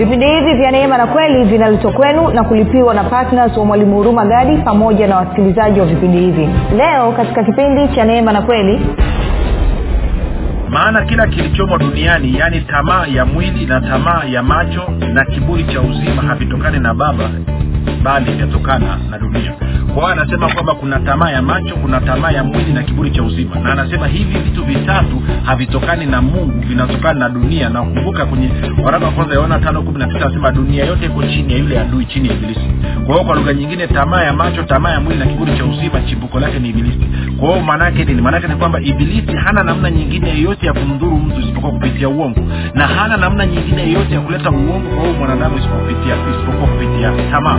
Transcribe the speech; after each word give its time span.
vipindi 0.00 0.26
hivi 0.26 0.54
vya 0.54 0.70
neema 0.70 0.98
na 0.98 1.06
kweli 1.06 1.44
vinaletwa 1.44 1.92
kwenu 1.92 2.28
na 2.30 2.44
kulipiwa 2.44 2.94
na 2.94 3.04
ptns 3.04 3.56
wa 3.56 3.64
mwalimu 3.64 3.96
huruma 3.96 4.24
gadi 4.26 4.56
pamoja 4.56 5.06
na 5.06 5.16
wasikilizaji 5.16 5.80
wa 5.80 5.86
vipindi 5.86 6.18
hivi. 6.18 6.48
Leo 6.76 7.12
katika 7.12 7.44
kipindi 7.44 7.88
cha 7.94 8.04
neema 8.04 8.32
na 8.32 8.42
kweli 8.42 8.80
maana 10.68 11.04
kila 11.04 11.26
kilichomo 11.26 11.78
duniani 11.78 12.38
yaani 12.38 12.60
tamaa 12.60 13.06
ya 13.06 13.24
mwili 13.26 13.66
na 13.66 13.80
tamaa 13.80 14.22
ya 14.28 14.42
macho 14.42 14.82
na 15.12 15.24
kiburi 15.24 15.64
cha 15.64 15.80
uzima 15.80 16.22
havitokani 16.22 16.78
na 16.80 16.94
baba 16.94 17.30
bali 18.02 18.32
vyatokana 18.32 18.98
na 19.10 19.18
dunia 19.18 19.52
kwa 19.94 20.02
hiyo 20.02 20.06
anasema 20.22 20.48
kwamba 20.54 20.74
kuna 20.74 21.00
tamaa 21.00 21.30
ya 21.30 21.42
macho 21.42 21.76
kuna 21.76 22.00
tamaa 22.00 22.30
ya 22.30 22.44
mwili 22.44 22.72
na 22.72 22.82
kiburi 22.82 23.10
cha 23.10 23.22
uzima. 23.22 23.56
Na 23.60 23.72
anasema 23.72 24.06
hivi 24.06 24.38
vitu 24.38 24.64
vitatu 24.64 25.22
havitokani 25.44 26.06
na 26.06 26.22
mungu 26.22 26.60
vinatokana 26.66 27.18
na 27.20 27.28
dunia. 27.28 27.68
Na 27.68 27.82
kumbuka 27.82 28.26
kwenye 28.26 28.50
waraka 28.84 29.06
wa 29.06 29.12
kwanza 29.12 29.34
yaona 29.34 29.58
tano 29.58 29.82
kumi 29.82 29.98
na 29.98 30.06
tisa 30.06 30.20
anasema 30.26 30.50
dunia 30.52 30.84
yote 30.84 31.06
iko 31.06 31.22
chini 31.22 31.52
ya 31.52 31.58
yule 31.58 31.80
adui 31.80 32.04
chini 32.04 32.28
ya 32.28 32.34
ibilisi. 32.34 32.60
Kwa 33.06 33.14
hiyo 33.14 33.26
kwa 33.26 33.36
lugha 33.36 33.52
nyingine 33.54 33.86
tamaa 33.86 34.22
ya 34.24 34.32
macho 34.32 34.62
tamaa 34.62 34.90
ya 34.90 35.00
mwili 35.00 35.18
na 35.18 35.26
kiburi 35.26 35.56
cha 35.58 35.64
uzima 35.64 36.00
chimbuko 36.00 36.40
lake 36.40 36.58
ni 36.58 36.68
ibilisi. 36.68 37.06
Kwa 37.40 37.48
hiyo 37.48 37.62
maanaake 37.62 38.04
nini? 38.04 38.22
Maanaake 38.22 38.48
ni 38.48 38.54
kwamba 38.56 38.80
ibilisi 38.80 39.36
hana 39.36 39.62
namna 39.62 39.90
nyingine 39.90 40.28
yeyote 40.28 40.66
ya 40.66 40.72
kumdhuru 40.72 41.16
mtu 41.16 41.40
isipokuwa 41.40 41.72
kupitia 41.72 42.08
uongo. 42.08 42.40
Na 42.74 42.86
hana 42.86 43.16
namna 43.16 43.46
nyingine 43.46 43.82
yeyote 43.82 44.14
ya 44.14 44.20
kuleta 44.20 44.50
uongo 44.50 44.88
kwa 44.88 45.00
huyu 45.02 45.14
mwanadamu 45.14 45.56
isipokuwa 45.58 46.68
kupitia 46.68 47.12
tamaa 47.30 47.58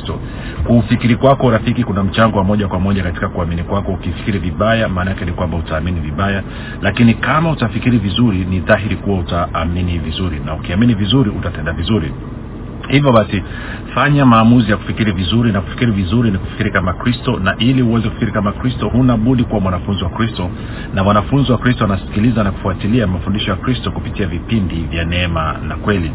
kuufikiri 0.67 1.15
kwako 1.15 1.51
rafiki 1.51 1.83
kuna 1.83 2.03
mchango 2.03 2.37
wa 2.37 2.43
moja 2.43 2.67
kwa 2.67 2.79
moja 2.79 3.03
katika 3.03 3.29
kuamini 3.29 3.63
kwako. 3.63 3.91
Ukifikiri 3.91 4.39
vibaya 4.39 4.89
maana 4.89 5.11
yake 5.11 5.25
ni 5.25 5.31
kwamba 5.31 5.57
utaamini 5.57 5.99
vibaya. 5.99 6.43
Lakini 6.81 7.13
kama 7.13 7.51
utafikiri 7.51 7.97
vizuri 7.97 8.37
ni 8.49 8.59
dhahiri 8.59 8.95
kuwa 8.95 9.19
utaamini 9.19 9.99
vizuri. 9.99 10.39
Na 10.45 10.53
ukiamini 10.55 10.93
vizuri 10.93 11.29
utatenda 11.29 11.71
vizuri. 11.73 12.11
Hivyo 12.89 13.11
basi 13.11 13.43
fanya 13.95 14.25
maamuzi 14.25 14.71
ya 14.71 14.77
kufikiri 14.77 15.11
vizuri. 15.11 15.51
Na 15.51 15.61
kufikiri 15.61 15.91
vizuri 15.91 16.31
ni 16.31 16.37
kufikiri 16.37 16.71
kama 16.71 16.93
kristo. 16.93 17.39
Na 17.39 17.55
ili 17.57 17.81
uweze 17.81 18.07
kufikiri 18.07 18.31
kama 18.31 18.51
kristo 18.51 18.89
huna 18.89 19.17
budi 19.17 19.43
kuwa 19.43 19.61
mwanafunzi 19.61 20.03
wa 20.03 20.09
kristo. 20.09 20.49
Na 20.93 21.03
mwanafunzi 21.03 21.51
wa 21.51 21.57
kristo 21.57 21.85
anasikiliza 21.85 22.43
na 22.43 22.51
kufuatilia 22.51 23.07
mafundisho 23.07 23.51
ya 23.51 23.57
kristo 23.57 23.91
kupitia 23.91 24.27
vipindi 24.27 24.75
vya 24.75 25.05
neema 25.05 25.57
na 25.67 25.75
kweli 25.75 26.11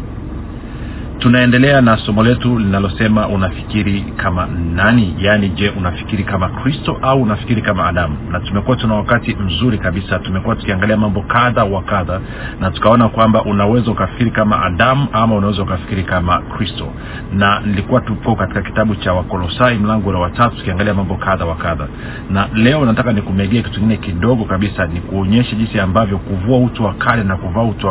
tunaendelea 1.19 1.81
na 1.81 1.97
somo 1.97 2.23
letu 2.23 2.59
linalosema 2.59 3.27
unafikiri 3.27 4.01
kama 4.01 4.47
nani? 4.75 5.15
Yaani 5.19 5.49
je 5.49 5.69
unafikiri 5.69 6.23
kama 6.23 6.49
kristo 6.49 6.99
au 7.01 7.21
unafikiri 7.21 7.61
kama 7.61 7.85
adamu? 7.87 8.17
Na 8.31 8.39
tumekuwa 8.39 8.77
tuna 8.77 8.95
wakati 8.95 9.35
mzuri 9.35 9.77
kabisa 9.77 10.19
tumekuwa 10.19 10.55
tukiangalia 10.55 10.97
mambo 10.97 11.21
kadha 11.21 11.63
wa 11.63 11.81
kadha 11.81 12.19
na 12.59 12.71
tukaona 12.71 13.09
kwamba 13.09 13.43
unaweza 13.43 13.91
ukafikiri 13.91 14.31
kama 14.31 14.63
adamu 14.63 15.07
ama 15.13 15.35
unaweza 15.35 15.61
ukafikiri 15.63 16.03
kama 16.03 16.41
kristo. 16.41 16.87
Na 17.33 17.59
nilikuwa 17.59 18.01
tupo 18.01 18.35
katika 18.35 18.61
kitabu 18.61 18.95
cha 18.95 19.13
wakolosai 19.13 19.77
mlango 19.77 20.09
ule 20.09 20.17
watatu 20.19 20.55
tukiangalia 20.57 20.93
mambo 20.93 21.15
kadha 21.15 21.45
wa 21.45 21.55
kadha. 21.55 21.87
Na 22.29 22.47
leo 22.53 22.85
nataka 22.85 23.13
nikumegea 23.13 23.61
kitu 23.63 23.73
kingine 23.75 23.97
kidogo 23.97 24.45
kabisa 24.45 24.85
ni 24.87 24.99
kuonyesha 25.01 25.55
jinsi 25.55 25.79
ambavyo 25.79 26.17
kuvua 26.17 26.57
utu 26.57 26.83
wa 26.83 26.93
kale 26.93 27.23
na 27.23 27.37
kuvaa 27.37 27.63
utu, 27.63 27.87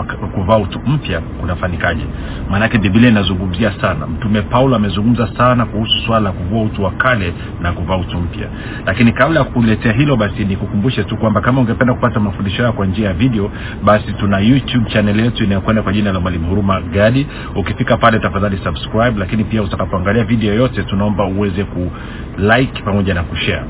utu 0.62 0.80
mpya 0.86 1.20
kunafanikaje 1.20 2.04
maanake 2.50 2.78
biblia 2.78 3.15
inazungumzia 3.16 3.72
sana. 3.80 4.06
Mtume 4.06 4.42
paulo 4.42 4.76
amezungumza 4.76 5.28
sana 5.36 5.66
kuhusu 5.66 5.98
swala 6.06 6.20
la 6.20 6.32
kuvua 6.32 6.62
utu 6.62 6.82
wa 6.84 6.90
kale 6.90 7.32
na 7.60 7.72
kuvaa 7.72 7.96
utu 7.96 8.18
mpya. 8.18 8.48
Lakini 8.86 9.12
kabla 9.12 9.40
ya 9.40 9.44
kuletea 9.44 9.92
hilo 9.92 10.16
basi 10.16 10.44
nikukumbushe 10.44 11.04
tu 11.04 11.16
kwamba 11.16 11.40
kama 11.40 11.60
ungependa 11.60 11.94
kupata 11.94 12.20
mafundisho 12.20 12.62
hayo 12.62 12.72
kwa 12.72 12.86
njia 12.86 13.08
ya 13.08 13.14
video 13.14 13.50
basi 13.84 14.12
tuna 14.12 14.38
youtube 14.38 14.90
chanel 14.90 15.20
yetu 15.20 15.44
inayokwenda 15.44 15.82
kwa 15.82 15.92
jina 15.92 16.12
la 16.12 16.20
mwalimu 16.20 16.48
huruma 16.48 16.80
gadi. 16.80 17.26
Ukifika 17.56 17.96
pale 17.96 18.18
tafadhali 18.18 18.58
subscribe 18.64 19.18
lakini 19.18 19.44
pia 19.44 19.62
utakapoangalia 19.62 20.24
video 20.24 20.50
yoyote 20.54 20.82
tunaomba 20.82 21.24
uweze 21.24 21.64
ku 21.64 21.90
like 22.38 22.82
pamoja 22.82 23.14
na 23.14 23.22
kushare 23.22 23.64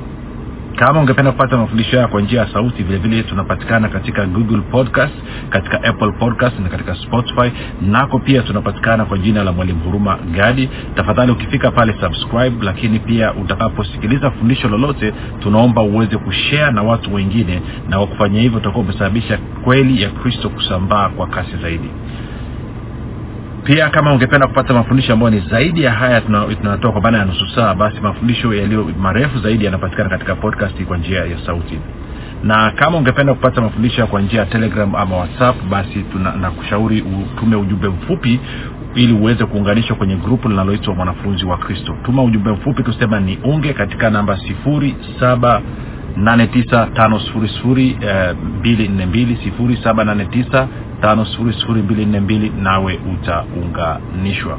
kama 0.76 1.00
ungependa 1.00 1.32
kupata 1.32 1.56
mafundisho 1.56 1.96
haya 1.96 2.08
kwa 2.08 2.20
njia 2.20 2.40
ya 2.40 2.52
sauti 2.52 2.82
vile 2.82 2.98
vile 2.98 3.22
tunapatikana 3.22 3.88
katika 3.88 4.26
google 4.26 4.60
podcast 4.60 5.14
katika 5.50 5.82
apple 5.84 6.12
podcast 6.12 6.58
na 6.58 6.68
katika 6.68 6.94
spotify. 6.94 7.52
Nako 7.82 8.18
pia 8.18 8.42
tunapatikana 8.42 9.04
kwa 9.04 9.18
jina 9.18 9.44
la 9.44 9.52
mwalimu 9.52 9.80
huruma 9.80 10.18
gadi. 10.36 10.68
Tafadhali 10.94 11.32
ukifika 11.32 11.70
pale 11.70 11.94
subscribe 12.00 12.64
lakini 12.64 12.98
pia 12.98 13.34
utakaposikiliza 13.34 14.30
fundisho 14.30 14.68
lolote 14.68 15.12
tunaomba 15.42 15.82
uweze 15.82 16.16
kushare 16.16 16.72
na 16.72 16.82
watu 16.82 17.14
wengine 17.14 17.62
na 17.88 17.96
kwa 17.96 18.06
kufanya 18.06 18.40
hivyo 18.40 18.58
utakuwa 18.58 18.84
umesababisha 18.84 19.38
kweli 19.64 20.02
ya 20.02 20.10
kristo 20.10 20.48
kusambaa 20.48 21.08
kwa 21.08 21.26
kasi 21.26 21.56
zaidi 21.62 21.90
pia 23.66 23.90
kama 23.90 24.12
ungependa 24.12 24.46
kupata 24.46 24.74
mafundisho 24.74 25.12
ambayo 25.12 25.30
ni 25.30 25.40
zaidi 25.40 25.82
ya 25.82 25.92
haya 25.92 26.20
tunatoa 26.20 26.92
kwa 26.92 27.00
bana 27.00 27.18
ya 27.18 27.24
nusu 27.24 27.48
saa 27.54 27.74
basi 27.74 28.00
mafundisho 28.00 28.54
yaliyo 28.54 28.90
marefu 28.98 29.38
zaidi 29.38 29.64
yanapatikana 29.64 30.08
katika 30.10 30.34
podcast 30.34 30.84
kwa 30.84 30.98
njia 30.98 31.24
ya 31.24 31.38
sauti. 31.46 31.78
Na 32.44 32.70
kama 32.70 32.98
ungependa 32.98 33.34
kupata 33.34 33.60
mafundisho 33.60 34.06
kwa 34.06 34.20
njia 34.20 34.40
ya 34.40 34.46
telegram 34.46 34.94
ama 34.94 35.16
whatsapp 35.16 35.56
basi 35.70 36.04
nakushauri 36.40 37.00
utume 37.02 37.56
ujumbe 37.56 37.88
mfupi 37.88 38.40
ili 38.94 39.12
uweze 39.12 39.44
kuunganishwa 39.44 39.96
kwenye 39.96 40.16
grupu 40.16 40.48
linaloitwa 40.48 40.94
mwanafunzi 40.94 41.46
wa 41.46 41.58
kristo. 41.58 41.96
Tuma 42.04 42.22
ujumbe 42.22 42.50
mfupi 42.50 42.82
tusema 42.82 43.20
ni 43.20 43.38
unge 43.44 43.72
katika 43.72 44.10
namba 44.10 44.38
sifuri 51.26 51.52
saba 51.52 51.74
85242 51.74 52.62
nawe 52.62 52.98
utaunganishwa 53.14 54.58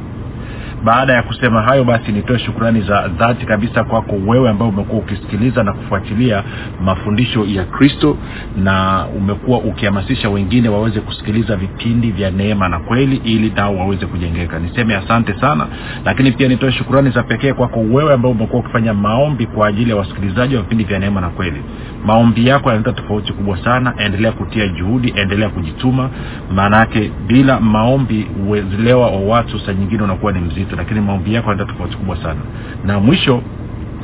baada 0.84 1.14
ya 1.14 1.24
kusema 1.24 1.62
hayo 1.62 1.84
basi 1.84 2.12
nitoe 2.12 2.40
shukrani 2.40 2.82
za 2.82 3.08
dhati 3.08 3.46
kabisa 3.46 3.84
kwako 3.84 4.16
wewe 4.28 4.50
ambao 4.50 4.70
umekuwa 4.70 5.00
ukisikiliza 5.00 5.64
na 5.64 5.74
kufuatilia 5.74 6.44
mafundisho 6.84 7.46
ya 7.46 7.64
kristo 7.66 8.18
na 8.58 9.06
umekuwa 9.18 9.58
ukihamasisha 9.60 10.30
wengine 10.30 10.70
waweze 10.70 11.00
kusikiliza 11.00 11.56
vipindi 11.56 12.12
vya 12.12 12.32
neema 12.32 12.70
na 12.70 12.80
kweli 12.80 13.22
ili 13.24 13.50
nao 13.56 13.78
waweze 13.78 14.06
kujengeka. 14.06 14.60
Niseme 14.60 14.96
asante 14.96 15.34
sana 15.34 15.68
lakini 16.06 16.32
pia 16.32 16.48
nitoe 16.48 16.72
shukrani 16.72 17.10
za 17.10 17.24
pekee 17.24 17.54
kwako 17.54 17.80
wewe 17.80 18.14
ambao 18.14 18.32
umekuwa 18.32 18.60
ukifanya 18.62 18.94
maombi 18.94 19.46
kwa 19.46 19.68
ajili 19.68 19.90
ya 19.90 19.96
wasikilizaji 19.96 20.56
wa 20.56 20.62
vipindi 20.62 20.84
vya 20.84 21.00
neema 21.00 21.22
na 21.22 21.30
kweli. 21.30 21.62
Maombi 22.06 22.48
yako 22.48 22.70
yanaleta 22.70 23.02
tofauti 23.02 23.34
kubwa 23.34 23.58
sana. 23.64 23.94
Endelea 23.98 24.32
kutia 24.32 24.68
juhudi 24.68 25.14
endelea 25.16 25.50
kujituma. 25.50 26.10
Maana 26.56 26.88
bila 27.28 27.60
maombi 27.60 28.28
uelewa 28.48 29.08
wa 29.08 29.20
watu 29.20 29.60
saa 29.60 29.74
nyingine 29.74 30.04
unakuwa 30.04 30.32
ni 30.32 30.40
mzito 30.40 30.67
lakini 30.76 31.02
maombi 31.02 31.34
yako 31.34 31.50
yanaleta 31.50 31.72
tofauti 31.74 31.98
kubwa 31.98 32.18
sana. 32.24 32.40
Na 32.86 33.00
mwisho 33.00 33.42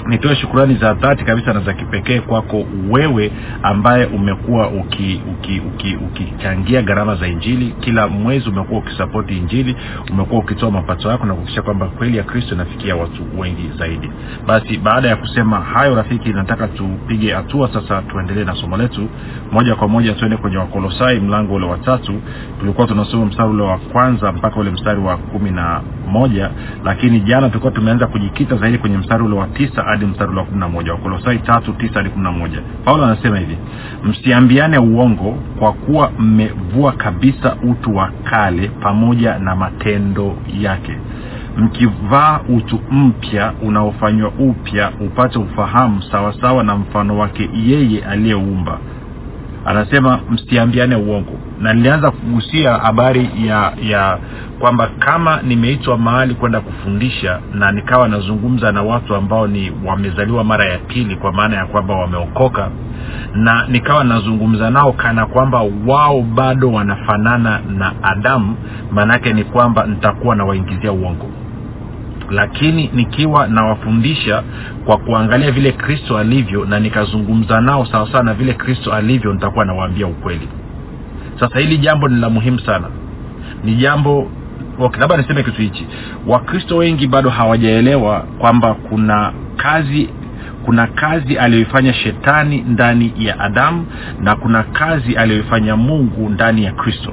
nitoe 0.07 0.35
shukurani 0.35 0.75
za 0.75 0.94
dhati 0.94 1.23
kabisa 1.23 1.53
na 1.53 1.59
za 1.59 1.73
kipekee 1.73 2.19
kwako 2.19 2.65
wewe 2.89 3.31
ambaye 3.63 4.05
umekuwa 4.05 4.67
ukichangia 4.67 5.33
uki, 5.33 5.61
uki, 5.67 6.23
uki, 6.23 6.81
gharama 6.81 7.15
za 7.15 7.27
injili. 7.27 7.75
Kila 7.79 8.07
mwezi 8.07 8.50
umekuwa 8.50 8.79
ukisapoti 8.79 9.38
injili 9.38 9.75
umekuwa 10.11 10.39
ukitoa 10.41 10.71
mapato 10.71 11.09
yako 11.09 11.25
na 11.25 11.33
kuhakikisha 11.33 11.61
kwamba 11.61 11.85
kweli 11.88 12.17
ya 12.17 12.23
kristo 12.23 12.55
inafikia 12.55 12.95
watu 12.95 13.23
wengi 13.39 13.71
zaidi. 13.77 14.09
Basi 14.47 14.77
baada 14.77 15.07
ya 15.07 15.15
kusema 15.15 15.59
hayo 15.59 15.95
rafiki 15.95 16.29
nataka 16.29 16.67
tupige 16.67 17.33
hatua 17.33 17.73
sasa 17.73 18.01
tuendelee 18.01 18.44
na 18.44 18.56
somo 18.56 18.77
letu. 18.77 19.07
Moja 19.51 19.75
kwa 19.75 19.88
moja 19.88 20.13
tuende 20.13 20.38
kwenye 20.38 20.57
wakolosai 20.57 21.19
mlango 21.19 21.53
ule 21.56 21.65
watatu 21.65 22.21
tulikuwa 22.59 22.88
tunasoma 22.88 23.25
mstari 23.25 23.49
ule 23.49 23.63
wa 23.63 23.77
kwanza 23.77 24.31
mpaka 24.31 24.59
ule 24.59 24.71
mstari 24.71 24.99
wa 24.99 25.17
kumi 25.17 25.51
na 25.51 25.81
moja 26.07 26.49
lakini 26.85 27.19
jana 27.19 27.47
tulikuwa 27.49 27.71
tumeanza 27.71 28.07
kujikita 28.07 28.56
zaidi 28.56 28.77
kwenye 28.77 28.97
mstari 28.97 29.23
ule 29.23 29.35
wa 29.35 29.47
tisa 29.47 29.85
hadi 29.94 30.06
mstari 30.06 30.36
wa 30.38 30.44
kumi 30.45 30.60
na 30.60 30.69
moja 30.69 30.92
wakolosai 30.92 31.40
tatu 31.40 31.74
tisa 31.74 31.94
hadi 31.94 32.10
kumi 32.10 32.24
na 32.24 32.31
moja. 32.31 32.62
Paulo 32.86 33.06
anasema 33.06 33.40
hivi 33.40 33.57
msiambiane 34.04 34.78
uongo 34.78 35.38
kwa 35.60 35.74
kuwa 35.74 36.12
mmevua 36.19 36.92
kabisa 36.92 37.56
utu 37.69 37.95
wa 37.95 38.12
kale 38.24 38.68
pamoja 38.68 39.40
na 39.40 39.56
matendo 39.56 40.36
yake. 40.62 40.98
Mkivaa 41.57 42.40
utu 42.57 42.80
mpya 42.92 43.54
unaofanywa 43.62 44.30
upya 44.40 44.92
upate 45.00 45.40
ufahamu 45.40 46.01
sawasawa 46.12 46.63
na 46.63 46.75
mfano 46.75 47.18
wake 47.18 47.50
yeye 47.66 48.06
aliyeumba 48.06 48.78
anasema 49.65 50.19
msiambiane 50.30 50.95
uongo. 50.95 51.31
Na 51.60 51.74
nilianza 51.74 52.12
kugusia 52.12 52.74
habari 52.74 53.30
ya 53.48 53.74
ya 53.81 54.18
kwamba 54.60 54.88
kama 55.00 55.42
nimeitwa 55.42 55.98
mahali 55.98 56.33
kwenda 56.36 56.62
kufundisha 56.62 57.39
na 57.54 57.71
nikawa 57.71 58.07
nazungumza 58.07 58.71
na 58.71 58.83
watu 58.83 59.15
ambao 59.15 59.48
ni 59.48 59.71
wamezaliwa 59.86 60.44
mara 60.44 60.65
ya 60.65 60.77
pili 60.77 61.15
kwa 61.15 61.31
maana 61.33 61.56
ya 61.56 61.65
kwamba 61.65 61.95
wameokoka 61.95 62.69
na 63.36 63.65
nikawa 63.68 64.04
nazungumza 64.04 64.69
nao 64.69 64.92
kana 64.92 65.25
kwamba 65.25 65.62
wao 65.88 66.21
bado 66.21 66.71
wanafanana 66.71 67.59
na 67.77 67.94
adamu 68.04 68.56
maanaake 68.92 69.33
ni 69.33 69.44
kwamba 69.44 69.86
nitakuwa 69.86 70.36
nawaingizia 70.36 70.92
uongo 70.92 71.25
lakini 72.29 72.89
nikiwa 72.93 73.47
nawafundisha 73.47 74.43
kwa 74.85 74.97
kuangalia 74.97 75.51
vile 75.51 75.71
kristo 75.71 76.17
alivyo 76.17 76.65
na 76.65 76.79
nikazungumza 76.79 77.61
nao 77.61 77.85
sawasawa 77.85 78.23
na 78.23 78.33
vile 78.33 78.53
kristo 78.53 78.93
alivyo 78.93 79.33
nitakuwa 79.33 79.65
nawaambia 79.65 80.07
ukweli. 80.07 80.47
Sasa 81.39 81.59
hili 81.59 81.77
jambo 81.77 82.07
ni 82.07 82.19
la 82.19 82.29
muhimu 82.29 82.59
sana. 82.59 82.87
Ni 83.63 83.75
jambo 83.75 84.31
okay, 84.79 84.99
labda 85.01 85.17
niseme 85.17 85.43
kitu 85.43 85.61
hichi. 85.61 85.87
Wakristo 86.27 86.77
wengi 86.77 87.07
bado 87.07 87.29
hawajaelewa 87.29 88.19
kwamba 88.39 88.73
kuna 88.73 89.33
kazi 89.57 90.09
kuna 90.65 90.87
kazi 90.87 91.37
aliyoifanya 91.37 91.93
shetani 91.93 92.61
ndani 92.67 93.13
ya 93.17 93.39
adamu 93.39 93.85
na 94.21 94.35
kuna 94.35 94.63
kazi 94.63 95.15
aliyoifanya 95.15 95.75
mungu 95.75 96.29
ndani 96.29 96.63
ya 96.63 96.71
kristo 96.71 97.11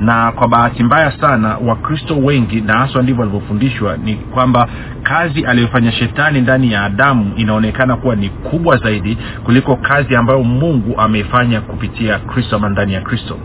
na 0.00 0.32
kwa 0.32 0.48
bahati 0.48 0.82
mbaya 0.82 1.12
sana 1.20 1.56
wakristo 1.66 2.16
wengi 2.18 2.60
na 2.60 2.78
haswa 2.78 3.02
ndivyo 3.02 3.20
walivyofundishwa 3.20 3.96
ni 3.96 4.14
kwamba 4.14 4.68
kazi 5.02 5.44
aliyofanya 5.46 5.92
shetani 5.92 6.40
ndani 6.40 6.72
ya 6.72 6.84
adamu 6.84 7.32
inaonekana 7.36 7.96
kuwa 7.96 8.16
ni 8.16 8.28
kubwa 8.28 8.76
zaidi 8.76 9.18
kuliko 9.44 9.76
kazi 9.76 10.16
ambayo 10.16 10.42
mungu 10.42 11.00
ameifanya 11.00 11.60
kupitia 11.60 12.18
kristo 12.18 12.56
ama 12.56 12.68
ndani 12.68 12.92
ya 12.92 13.00
kristo. 13.00 13.36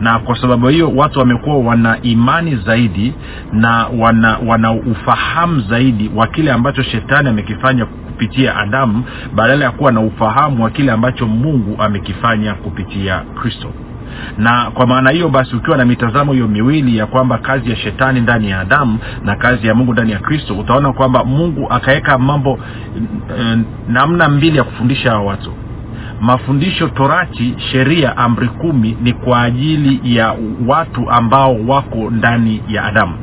Na 0.00 0.18
kwa 0.18 0.40
sababu 0.40 0.68
hiyo 0.68 0.90
watu 0.96 1.18
wamekuwa 1.18 1.58
wana 1.58 2.02
imani 2.02 2.56
zaidi 2.56 3.14
na 3.52 3.86
wana 3.98 4.38
wana 4.46 4.72
ufahamu 4.72 5.60
zaidi 5.60 6.10
wa 6.14 6.26
kile 6.26 6.52
ambacho 6.52 6.82
shetani 6.82 7.28
amekifanya 7.28 7.86
kupitia 7.86 8.56
adamu 8.56 9.04
badala 9.34 9.64
ya 9.64 9.70
kuwa 9.70 9.92
na 9.92 10.00
ufahamu 10.00 10.64
wa 10.64 10.70
kile 10.70 10.92
ambacho 10.92 11.26
mungu 11.26 11.82
amekifanya 11.82 12.54
kupitia 12.54 13.18
kristo 13.40 13.68
na 14.38 14.70
kwa 14.70 14.86
maana 14.86 15.10
hiyo 15.10 15.28
basi 15.28 15.56
ukiwa 15.56 15.76
na 15.76 15.84
mitazamo 15.84 16.32
hiyo 16.32 16.48
miwili 16.48 16.96
ya 16.96 17.06
kwamba 17.06 17.38
kazi 17.38 17.70
ya 17.70 17.76
shetani 17.76 18.20
ndani 18.20 18.50
ya 18.50 18.60
adamu 18.60 18.98
na 19.24 19.36
kazi 19.36 19.66
ya 19.66 19.74
mungu 19.74 19.92
ndani 19.92 20.12
ya 20.12 20.18
kristo 20.18 20.58
utaona 20.58 20.92
kwamba 20.92 21.24
mungu 21.24 21.66
akaweka 21.70 22.18
mambo 22.18 22.58
e, 23.40 23.58
namna 23.88 24.28
mbili 24.28 24.56
ya 24.56 24.64
kufundisha 24.64 25.10
hawa 25.10 25.24
watu. 25.24 25.52
Mafundisho 26.20 26.88
torati 26.88 27.54
sheria 27.72 28.16
amri 28.16 28.48
kumi 28.48 28.96
ni 29.02 29.12
kwa 29.12 29.42
ajili 29.42 30.16
ya 30.16 30.34
watu 30.66 31.10
ambao 31.10 31.56
wako 31.66 32.10
ndani 32.10 32.62
ya 32.68 32.84
adamu. 32.84 33.14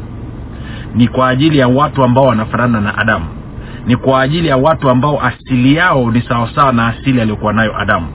Ni 0.96 1.08
kwa 1.08 1.30
ajili 1.30 1.58
ya 1.58 1.68
watu 1.68 2.04
ambao 2.04 2.26
wanafanana 2.26 2.82
na 2.82 2.98
adamu. 2.98 3.26
Ni 3.88 3.96
kwa 3.96 4.22
ajili 4.22 4.48
ya 4.48 4.58
watu 4.58 4.90
ambao 4.90 5.22
asili 5.26 5.76
yao 5.76 6.12
ni 6.12 6.22
sawasawa 6.22 6.74
na 6.74 6.88
asili 6.88 7.22
aliyokuwa 7.22 7.54
nayo 7.54 7.80
adamu 7.82 8.08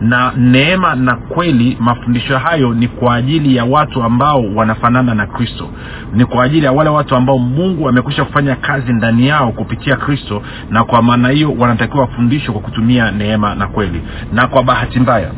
na 0.00 0.32
neema 0.36 0.94
na 0.94 1.16
kweli 1.16 1.76
mafundisho 1.80 2.38
hayo 2.38 2.74
ni 2.74 2.88
kwa 2.88 3.14
ajili 3.14 3.56
ya 3.56 3.64
watu 3.64 4.02
ambao 4.02 4.44
wanafanana 4.54 5.14
na 5.14 5.26
kristo. 5.26 5.68
Ni 6.12 6.24
kwa 6.24 6.44
ajili 6.44 6.64
ya 6.66 6.72
wale 6.72 6.90
watu 6.90 7.16
ambao 7.16 7.38
mungu 7.38 7.88
amekwisha 7.88 8.24
kufanya 8.24 8.56
kazi 8.56 8.92
ndani 8.92 9.28
yao 9.28 9.52
kupitia 9.52 9.96
kristo 9.96 10.42
na 10.70 10.84
kwa 10.84 11.02
maana 11.02 11.28
hiyo 11.28 11.54
wanatakiwa 11.58 12.00
wafundishwe 12.00 12.52
kwa 12.52 12.62
kutumia 12.62 13.10
neema 13.10 13.54
na 13.54 13.66
kweli. 13.66 14.02
Na 14.32 14.46
kwa 14.46 14.62
bahati 14.62 15.00
mbaya 15.00 15.30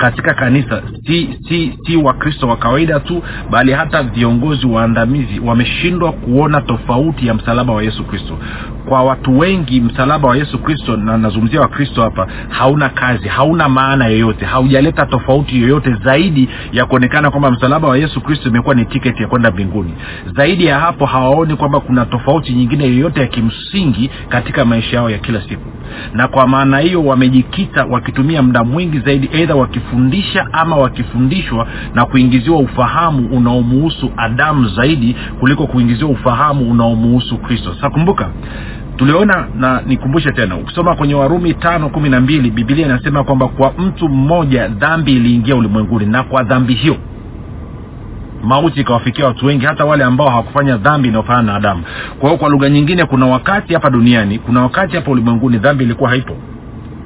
katika 0.00 0.34
kanisa 0.34 0.82
si 1.06 1.38
si 1.48 1.78
si 1.86 1.96
wakristo 1.96 2.48
wa 2.48 2.56
kawaida 2.56 3.00
tu 3.00 3.22
bali 3.50 3.72
hata 3.72 4.02
viongozi 4.02 4.66
waandamizi 4.66 5.40
wameshindwa 5.40 6.12
kuona 6.12 6.60
tofauti 6.60 7.26
ya 7.26 7.34
msalaba 7.34 7.72
wa 7.72 7.82
yesu 7.82 8.04
kristo. 8.04 8.38
Kwa 8.88 9.02
watu 9.04 9.38
wengi 9.38 9.80
msalaba 9.80 10.28
wa 10.28 10.36
yesu 10.36 10.58
kristo 10.58 10.96
na 10.96 11.18
nazungumzia 11.18 11.60
wakristo 11.60 12.02
hapa 12.02 12.26
hauna 12.48 12.88
kazi 12.88 13.28
hauna 13.28 13.68
maana 13.68 14.06
yoyote 14.06 14.44
haujaleta 14.44 15.06
tofauti 15.06 15.60
yoyote 15.62 15.94
zaidi 16.04 16.48
ya 16.72 16.86
kuonekana 16.86 17.30
kwamba 17.30 17.50
msalaba 17.50 17.88
wa 17.88 17.98
yesu 17.98 18.20
kristo 18.20 18.48
imekuwa 18.48 18.74
ni 18.74 18.84
tiketi 18.84 19.22
ya 19.22 19.28
kwenda 19.28 19.50
mbinguni. 19.50 19.94
Zaidi 20.36 20.64
ya 20.66 20.78
hapo 20.80 21.06
hawaoni 21.06 21.56
kwamba 21.56 21.80
kuna 21.80 22.06
tofauti 22.06 22.52
nyingine 22.52 22.84
yoyote 22.84 23.20
ya 23.20 23.26
kimsingi 23.26 24.10
katika 24.28 24.64
maisha 24.64 24.96
yao 24.96 25.10
ya 25.10 25.18
kila 25.18 25.42
siku. 25.48 25.62
Na 26.14 26.28
kwa 26.28 26.46
maana 26.48 26.78
hiyo 26.78 27.04
wamejikita 27.04 27.84
wakitumia 27.84 28.42
muda 28.42 28.64
mwingi 28.64 28.98
zaidi 28.98 29.30
eidha 29.32 29.54
wakifundisha 29.90 30.46
ama 30.52 30.76
wakifundishwa 30.76 31.66
na 31.94 32.06
kuingiziwa 32.06 32.58
ufahamu 32.58 33.28
unaomuhusu 33.36 34.10
adamu 34.16 34.68
zaidi 34.68 35.16
kuliko 35.40 35.66
kuingiziwa 35.66 36.10
ufahamu 36.10 36.70
unaomuhusu 36.70 37.38
kristo. 37.38 37.74
Sasa 37.74 37.90
kumbuka 37.90 38.30
tuliona 38.96 39.46
na 39.58 39.82
nikumbushe 39.86 40.32
tena 40.32 40.56
ukisoma 40.56 40.94
kwenye 40.96 41.14
warumi 41.14 41.54
tano 41.54 41.88
kumi 41.88 42.08
na 42.08 42.20
mbili 42.20 42.50
bibilia 42.50 42.86
inasema 42.86 43.24
kwamba 43.24 43.48
kwa 43.48 43.72
mtu 43.78 44.08
mmoja 44.08 44.68
dhambi 44.68 45.12
iliingia 45.12 45.56
ulimwenguni 45.56 46.06
na 46.06 46.22
kwa 46.22 46.42
dhambi 46.42 46.74
hiyo 46.74 46.96
mauti 48.44 48.80
ikawafikia 48.80 49.26
watu 49.26 49.46
wengi 49.46 49.66
hata 49.66 49.84
wale 49.84 50.04
ambao 50.04 50.28
hawakufanya 50.28 50.76
dhambi 50.76 51.08
inayofanana 51.08 51.42
na 51.52 51.54
adamu. 51.54 51.82
Kwa 52.18 52.28
hiyo 52.28 52.38
kwa 52.38 52.48
lugha 52.48 52.68
nyingine 52.68 53.04
kuna 53.04 53.26
wakati 53.26 53.74
hapa 53.74 53.90
duniani 53.90 54.38
kuna 54.38 54.62
wakati 54.62 54.96
hapa 54.96 55.10
ulimwenguni 55.10 55.58
dhambi 55.58 55.84
ilikuwa 55.84 56.10
haipo 56.10 56.36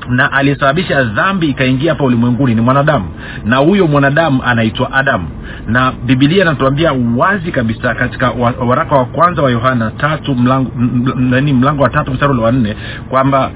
na 0.08 0.32
aliyesababisha 0.32 1.02
dhambi 1.02 1.46
ikaingia 1.46 1.92
hapa 1.92 2.04
ulimwenguni 2.04 2.54
ni 2.54 2.60
mwanadamu. 2.60 3.04
Na 3.44 3.56
huyo 3.56 3.86
mwanadamu 3.86 4.42
anaitwa 4.42 4.92
adamu 4.92 5.28
na 5.68 5.92
bibilia 6.06 6.42
inatuambia 6.42 6.92
wazi 7.16 7.52
kabisa 7.52 7.94
katika 7.94 8.30
waraka 8.68 8.96
wa 8.96 9.04
kwanza 9.04 9.42
wa 9.42 9.50
yohana 9.50 9.90
tatu 9.90 10.34
mlango, 10.34 10.70
mlango 11.54 11.82
wa 11.82 11.90
tatu 11.90 12.12
mstari 12.12 12.32
ule 12.32 12.42
wa 12.42 12.52
nne 12.52 12.76
kwamba 13.08 13.50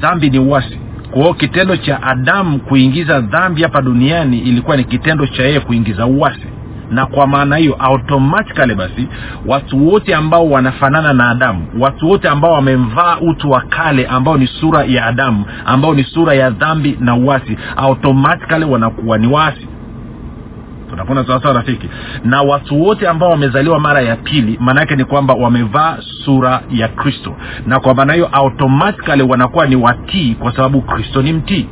dhambi 0.00 0.30
ni 0.30 0.38
uwasi 0.38 0.78
kwa 1.10 1.34
kitendo 1.34 1.76
cha 1.76 2.02
adamu 2.02 2.58
kuingiza 2.58 3.20
dhambi 3.20 3.62
hapa 3.62 3.82
duniani 3.82 4.38
ilikuwa 4.38 4.76
ni 4.76 4.84
kitendo 4.84 5.26
cha 5.26 5.42
yeye 5.42 5.60
kuingiza 5.60 6.06
uwasi 6.06 6.46
na 6.90 7.06
kwa 7.06 7.26
maana 7.26 7.56
hiyo 7.56 7.76
automatikali 7.78 8.74
basi 8.74 9.08
watu 9.46 9.88
wote 9.88 10.14
ambao 10.14 10.50
wanafanana 10.50 11.12
na 11.12 11.30
adamu 11.30 11.66
watu 11.78 12.08
wote 12.08 12.28
ambao 12.28 12.52
wamemvaa 12.52 13.16
utu 13.20 13.50
wa 13.50 13.60
kale 13.60 14.06
ambao 14.06 14.36
ni 14.36 14.46
sura 14.46 14.84
ya 14.84 15.06
adamu 15.06 15.44
ambao 15.66 15.94
ni 15.94 16.04
sura 16.04 16.34
ya 16.34 16.50
dhambi 16.50 16.96
na 17.00 17.14
uasi 17.16 17.56
automatikali 17.76 18.64
wanakuwa 18.64 19.18
ni 19.18 19.26
waasi. 19.26 19.68
Tunapona 20.90 21.26
sawasawa 21.26 21.54
rafiki? 21.54 21.88
Na 22.24 22.42
watu 22.42 22.82
wote 22.82 23.08
ambao 23.08 23.30
wamezaliwa 23.30 23.80
mara 23.80 24.00
ya 24.00 24.16
pili 24.16 24.56
maanaake 24.60 24.96
ni 24.96 25.04
kwamba 25.04 25.34
wamevaa 25.34 25.96
sura 26.24 26.60
ya 26.70 26.88
kristo. 26.88 27.36
Na 27.66 27.80
kwa 27.80 27.94
maana 27.94 28.12
hiyo 28.12 28.28
automatikali 28.32 29.22
wanakuwa 29.22 29.66
ni 29.66 29.76
watii 29.76 30.34
kwa 30.34 30.56
sababu 30.56 30.82
kristo 30.82 31.22
ni 31.22 31.32
mtii 31.32 31.66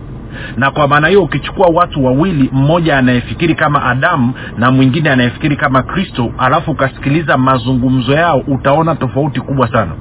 na 0.56 0.70
kwa 0.70 0.88
maana 0.88 1.08
hiyo 1.08 1.22
ukichukua 1.22 1.66
watu 1.74 2.04
wawili 2.04 2.50
mmoja 2.52 2.98
anayefikiri 2.98 3.54
kama 3.54 3.82
adamu 3.84 4.32
na 4.58 4.70
mwingine 4.70 5.10
anayefikiri 5.10 5.56
kama 5.56 5.82
kristo 5.82 6.32
alafu 6.38 6.70
ukasikiliza 6.70 7.38
mazungumzo 7.38 8.12
yao 8.12 8.38
utaona 8.46 8.94
tofauti 8.94 9.40
kubwa 9.40 9.72
sana. 9.72 9.92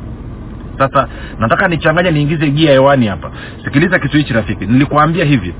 Sasa 0.77 1.07
nataka 1.39 1.67
nichanganya 1.67 2.11
niingize 2.11 2.49
gia 2.51 2.71
hewani 2.71 3.07
hapa. 3.07 3.31
Sikiliza 3.65 3.99
kitu 3.99 4.17
hichi 4.17 4.33
rafiki. 4.33 4.65
Nilikuambia 4.65 5.25
hivi 5.25 5.53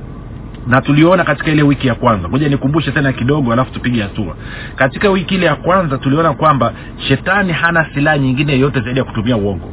na 0.66 0.80
tuliona 0.80 1.24
katika 1.24 1.50
ile 1.50 1.62
wiki 1.62 1.88
ya 1.88 1.94
kwanza. 1.94 2.28
Moja 2.28 2.48
nikumbushe 2.48 2.92
tena 2.92 3.12
kidogo 3.12 3.52
alafu 3.52 3.72
tupige 3.72 4.02
hatua. 4.02 4.36
Katika 4.76 5.10
wiki 5.10 5.34
ile 5.34 5.46
ya 5.46 5.54
kwanza 5.56 5.98
tuliona 5.98 6.32
kwamba 6.32 6.72
shetani 7.08 7.52
hana 7.52 7.86
silaha 7.94 8.18
nyingine 8.18 8.52
yoyote 8.52 8.80
zaidi 8.80 8.98
ya 8.98 9.04
kutumia 9.04 9.36
uongo. 9.36 9.68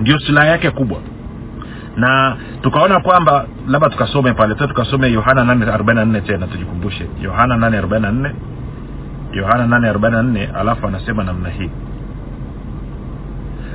Ndio 0.00 0.18
silaha 0.18 0.46
yake 0.46 0.70
kubwa 0.70 0.98
na 1.96 2.36
tukaona 2.62 3.00
kwamba 3.00 3.46
labda 3.68 3.88
tukasome 3.88 4.32
pale 4.34 4.54
tu 4.54 4.66
tukasome 4.68 5.12
yohana 5.12 5.54
844 5.54 6.20
tena 6.22 6.46
tujikumbushe. 6.46 7.06
Yohana 7.22 7.56
844 7.56 8.30
yohana 9.32 9.78
844 9.78 10.48
alafu 10.60 10.86
anasema 10.86 11.24
namna 11.24 11.48
hii. 11.48 11.70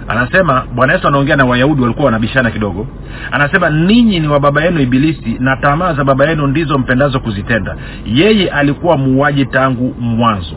Anasema 0.07 0.63
bwana 0.75 0.93
yesu 0.93 1.07
anaongea 1.07 1.35
na 1.35 1.45
wayahudi 1.45 1.81
walikuwa 1.81 2.05
wanabishana 2.05 2.51
kidogo. 2.51 2.87
Anasema 3.31 3.69
ninyi 3.69 4.19
ni 4.19 4.27
wa 4.27 4.39
baba 4.39 4.63
yenu 4.63 4.79
ibilisi 4.81 5.37
na 5.39 5.57
tamaa 5.57 5.93
za 5.93 6.03
baba 6.03 6.25
yenu 6.25 6.47
ndizo 6.47 6.77
mpendazo 6.77 7.19
kuzitenda. 7.19 7.75
Yeye 8.05 8.49
alikuwa 8.49 8.97
muuaji 8.97 9.45
tangu 9.45 9.95
mwanzo 9.99 10.55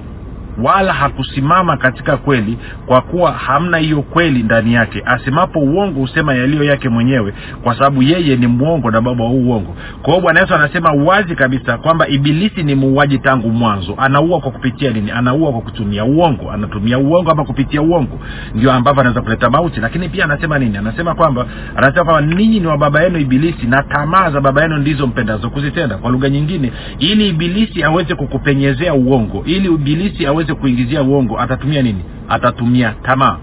wala 0.62 0.92
hakusimama 0.92 1.76
katika 1.76 2.16
kweli 2.16 2.58
kwa 2.86 3.00
kuwa 3.00 3.32
hamna 3.32 3.78
hiyo 3.78 4.02
kweli 4.02 4.42
ndani 4.42 4.74
yake. 4.74 5.02
Asemapo 5.06 5.60
uongo 5.60 6.00
husema 6.00 6.34
yaliyo 6.34 6.64
yake 6.64 6.88
mwenyewe 6.88 7.34
kwa 7.62 7.74
sababu 7.74 8.02
yeye 8.02 8.36
ni 8.36 8.46
mwongo 8.46 8.90
na 8.90 9.00
baba 9.00 9.24
wa 9.24 9.30
uongo. 9.30 9.76
Kwa 10.02 10.10
hiyo 10.12 10.20
bwana 10.22 10.40
yesu 10.40 10.54
anasema 10.54 10.92
wazi 10.92 11.34
kabisa 11.34 11.78
kwamba 11.78 12.08
ibilisi 12.08 12.62
ni 12.62 12.74
muuaji 12.74 13.18
tangu 13.18 13.50
mwanzo. 13.50 13.94
Anaua 13.98 14.40
kwa 14.40 14.50
kupitia 14.50 14.90
nini? 14.90 15.10
Anaua 15.10 15.52
kwa 15.52 15.60
kutumia 15.60 16.04
uongo. 16.04 16.50
Anatumia 16.50 16.98
uongo 16.98 17.30
ama 17.30 17.44
kupitia 17.44 17.82
uongo. 17.82 18.18
Ndio 18.54 18.72
ambavyo 18.72 19.00
anaweza 19.00 19.20
kuleta 19.22 19.50
mauti. 19.50 19.80
Lakini 19.80 20.08
pia 20.08 20.24
anasema 20.24 20.58
nini? 20.58 20.76
Anasema 20.78 21.14
kwamba 21.14 21.46
anasema 21.76 22.04
kwamba 22.04 22.34
ninyi 22.34 22.60
ni 22.60 22.66
wa 22.66 22.78
baba 22.78 23.02
yenu 23.02 23.18
ibilisi 23.18 23.66
na 23.66 23.82
tamaa 23.82 24.30
za 24.30 24.40
baba 24.40 24.62
yenu 24.62 24.76
ndizo 24.78 25.06
mpendazo 25.06 25.50
kuzitenda. 25.50 25.96
Kwa 25.98 26.10
lugha 26.10 26.28
nyingine 26.28 26.72
ili 26.98 27.28
ibilisi 27.28 27.82
aweze 27.84 28.14
kukupenyezea 28.14 28.94
uongo 28.94 29.42
ili 29.46 29.68
ibilisi 29.74 30.26
aweze 30.26 30.51
kuingizia 30.54 31.02
uongo 31.02 31.40
atatumia 31.40 31.82
nini? 31.82 32.04
Atatumia 32.28 32.94
tamaa. 33.02 33.36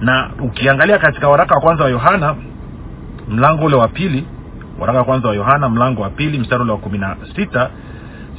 Na 0.00 0.30
ukiangalia 0.44 0.98
katika 0.98 1.28
waraka 1.28 1.54
wa 1.54 1.60
kwanza 1.60 1.84
wa 1.84 1.90
yohana 1.90 2.34
mlango 3.28 3.64
ule 3.64 3.76
wa 3.76 3.88
pili 3.88 4.26
waraka 4.78 4.98
wa 4.98 5.04
kwanza 5.04 5.28
wa 5.28 5.34
yohana 5.34 5.68
mlango 5.68 6.02
wa 6.02 6.10
pili 6.10 6.38
mstari 6.38 6.62
ule 6.62 6.72
wa 6.72 6.78
kumi 6.78 6.98
na 6.98 7.16
sita 7.36 7.70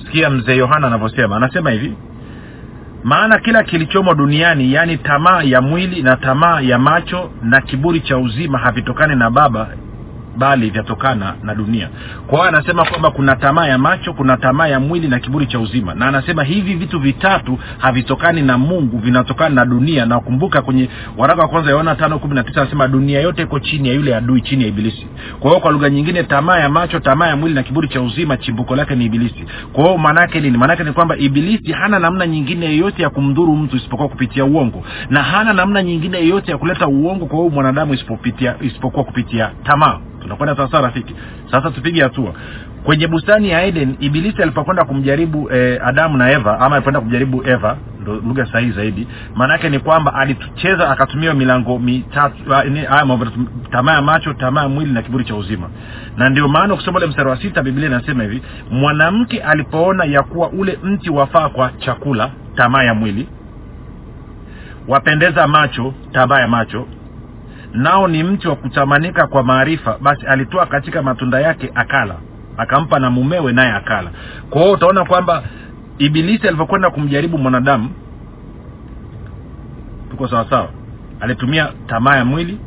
sikia 0.05 0.29
mzee 0.29 0.55
yohana 0.55 0.87
anavyosema. 0.87 1.35
Anasema 1.35 1.71
hivi 1.71 1.93
maana 3.03 3.39
kila 3.39 3.63
kilichomo 3.63 4.13
duniani 4.13 4.73
yaani 4.73 4.97
tamaa 4.97 5.41
ya 5.43 5.61
mwili 5.61 6.03
na 6.03 6.15
tamaa 6.15 6.61
ya 6.61 6.79
macho 6.79 7.29
na 7.41 7.61
kiburi 7.61 7.99
cha 7.99 8.17
uzima 8.17 8.57
havitokani 8.57 9.15
na 9.15 9.29
baba 9.29 9.67
bali 10.37 10.69
vyatokana 10.69 11.33
na 11.43 11.55
dunia. 11.55 11.89
Kwa 12.27 12.37
hiyo 12.39 12.49
anasema 12.49 12.85
kwamba 12.85 13.11
kuna 13.11 13.35
tamaa 13.35 13.67
ya 13.67 13.77
macho 13.77 14.13
kuna 14.13 14.37
tamaa 14.37 14.67
ya 14.67 14.79
mwili 14.79 15.07
na 15.07 15.19
kiburi 15.19 15.45
cha 15.45 15.59
uzima. 15.59 15.93
Na 15.95 16.07
anasema 16.07 16.43
hivi 16.43 16.73
vitu 16.75 16.99
vitatu 16.99 17.59
havitokani 17.77 18.41
na 18.41 18.57
mungu 18.57 18.97
vinatokana 18.97 19.55
na 19.55 19.65
dunia. 19.65 20.05
Na 20.05 20.19
kumbuka 20.19 20.61
kwenye 20.61 20.89
waraka 21.17 21.41
wa 21.41 21.47
kwanza 21.47 21.71
yohana 21.71 21.95
tano 21.95 22.19
kumi 22.19 22.35
na 22.35 22.43
tisa 22.43 22.61
anasema 22.61 22.87
dunia 22.87 23.21
yote 23.21 23.41
iko 23.41 23.59
chini 23.59 23.87
ya 23.87 23.93
yule 23.93 24.15
adui 24.15 24.41
chini 24.41 24.63
ya 24.63 24.69
ibilisi. 24.69 25.07
Kwa 25.39 25.49
hiyo 25.49 25.61
kwa 25.61 25.71
lugha 25.71 25.89
nyingine 25.89 26.23
tamaa 26.23 26.57
ya 26.59 26.69
macho 26.69 26.99
tamaa 26.99 27.27
ya 27.27 27.35
mwili 27.35 27.55
na 27.55 27.63
kiburi 27.63 27.87
cha 27.87 28.01
uzima 28.01 28.37
chimbuko 28.37 28.75
lake 28.75 28.95
ni 28.95 29.05
ibilisi. 29.05 29.45
Kwa 29.73 29.83
hiyo 29.83 29.97
maanaake 29.97 30.39
nini? 30.39 30.57
Maanaake 30.57 30.83
ni 30.83 30.91
kwamba 30.91 31.17
ibilisi 31.17 31.71
hana 31.71 31.99
namna 31.99 32.27
nyingine 32.27 32.65
yoyote 32.65 33.01
ya 33.03 33.09
kumdhuru 33.09 33.55
mtu 33.55 33.75
isipokuwa 33.77 34.09
kupitia 34.09 34.45
uongo. 34.45 34.83
Na 35.09 35.23
hana 35.23 35.53
namna 35.53 35.83
nyingine 35.83 36.17
yoyote 36.17 36.51
ya 36.51 36.57
kuleta 36.57 36.87
uongo 36.87 37.25
kwa 37.25 37.37
huyu 37.39 37.51
mwanadamu 37.51 37.93
isipokuwa 38.61 39.03
kupitia 39.05 39.51
tamaa 39.63 39.99
tunakwenda 40.27 40.55
sawasawa 40.55 40.83
rafiki. 40.83 41.15
Sasa 41.51 41.71
tupige 41.71 42.03
hatua. 42.03 42.33
Kwenye 42.83 43.07
bustani 43.07 43.49
ya 43.49 43.63
eden 43.63 43.95
ibilisi 43.99 44.41
alipokwenda 44.41 44.83
kumjaribu 44.85 45.51
eh, 45.51 45.79
adamu 45.87 46.17
na 46.17 46.31
eva 46.31 46.59
ama 46.59 46.75
alipoenda 46.75 46.99
kumjaribu 46.99 47.43
eva 47.49 47.77
ndo 48.01 48.15
lugha 48.15 48.45
sahihi 48.45 48.71
zaidi 48.71 49.07
maanaake 49.35 49.69
ni 49.69 49.79
kwamba 49.79 50.13
alitucheza 50.13 50.89
akatumia 50.91 51.33
milango 51.33 51.79
mitatu 51.79 52.35
tamaa 53.71 53.93
ya 53.93 54.01
macho 54.01 54.33
tamaa 54.33 54.61
ya 54.61 54.69
mwili 54.69 54.91
na 54.93 55.01
kiburi 55.01 55.25
cha 55.25 55.35
uzima. 55.35 55.69
Na 56.17 56.29
ndio 56.29 56.47
maana 56.47 56.73
ukisoma 56.73 56.97
ule 56.97 57.07
mstari 57.07 57.29
wa 57.29 57.41
sita 57.41 57.63
biblia 57.63 57.87
inasema 57.87 58.23
hivi 58.23 58.41
mwanamke 58.71 59.39
alipoona 59.43 60.03
ya 60.05 60.23
kuwa 60.23 60.49
ule 60.49 60.79
mti 60.83 61.09
wafaa 61.09 61.49
kwa 61.49 61.71
chakula 61.79 62.29
tamaa 62.55 62.83
ya 62.83 62.93
mwili 62.93 63.27
wapendeza 64.87 65.47
macho 65.47 65.93
tamaa 66.11 66.39
ya 66.39 66.47
macho 66.47 66.85
nao 67.73 68.07
ni 68.07 68.23
mti 68.23 68.47
wa 68.47 68.55
kutamanika 68.55 69.27
kwa 69.27 69.43
maarifa 69.43 69.97
basi 70.01 70.25
alitoa 70.25 70.65
katika 70.65 71.01
matunda 71.03 71.39
yake 71.39 71.71
akala 71.75 72.15
akampa 72.57 72.99
na 72.99 73.09
mumewe 73.09 73.51
naye 73.53 73.71
akala. 73.71 74.09
Kwa 74.49 74.61
hiyo 74.61 74.73
utaona 74.73 75.05
kwamba 75.05 75.43
ibilisi 75.97 76.47
alivyokwenda 76.47 76.89
kumjaribu 76.89 77.37
mwanadamu 77.37 77.89
tuko 80.11 80.27
sawasawa 80.27 80.69
alitumia 81.19 81.71
tamaa 81.87 82.15
ya 82.15 82.25
mwili 82.25 82.59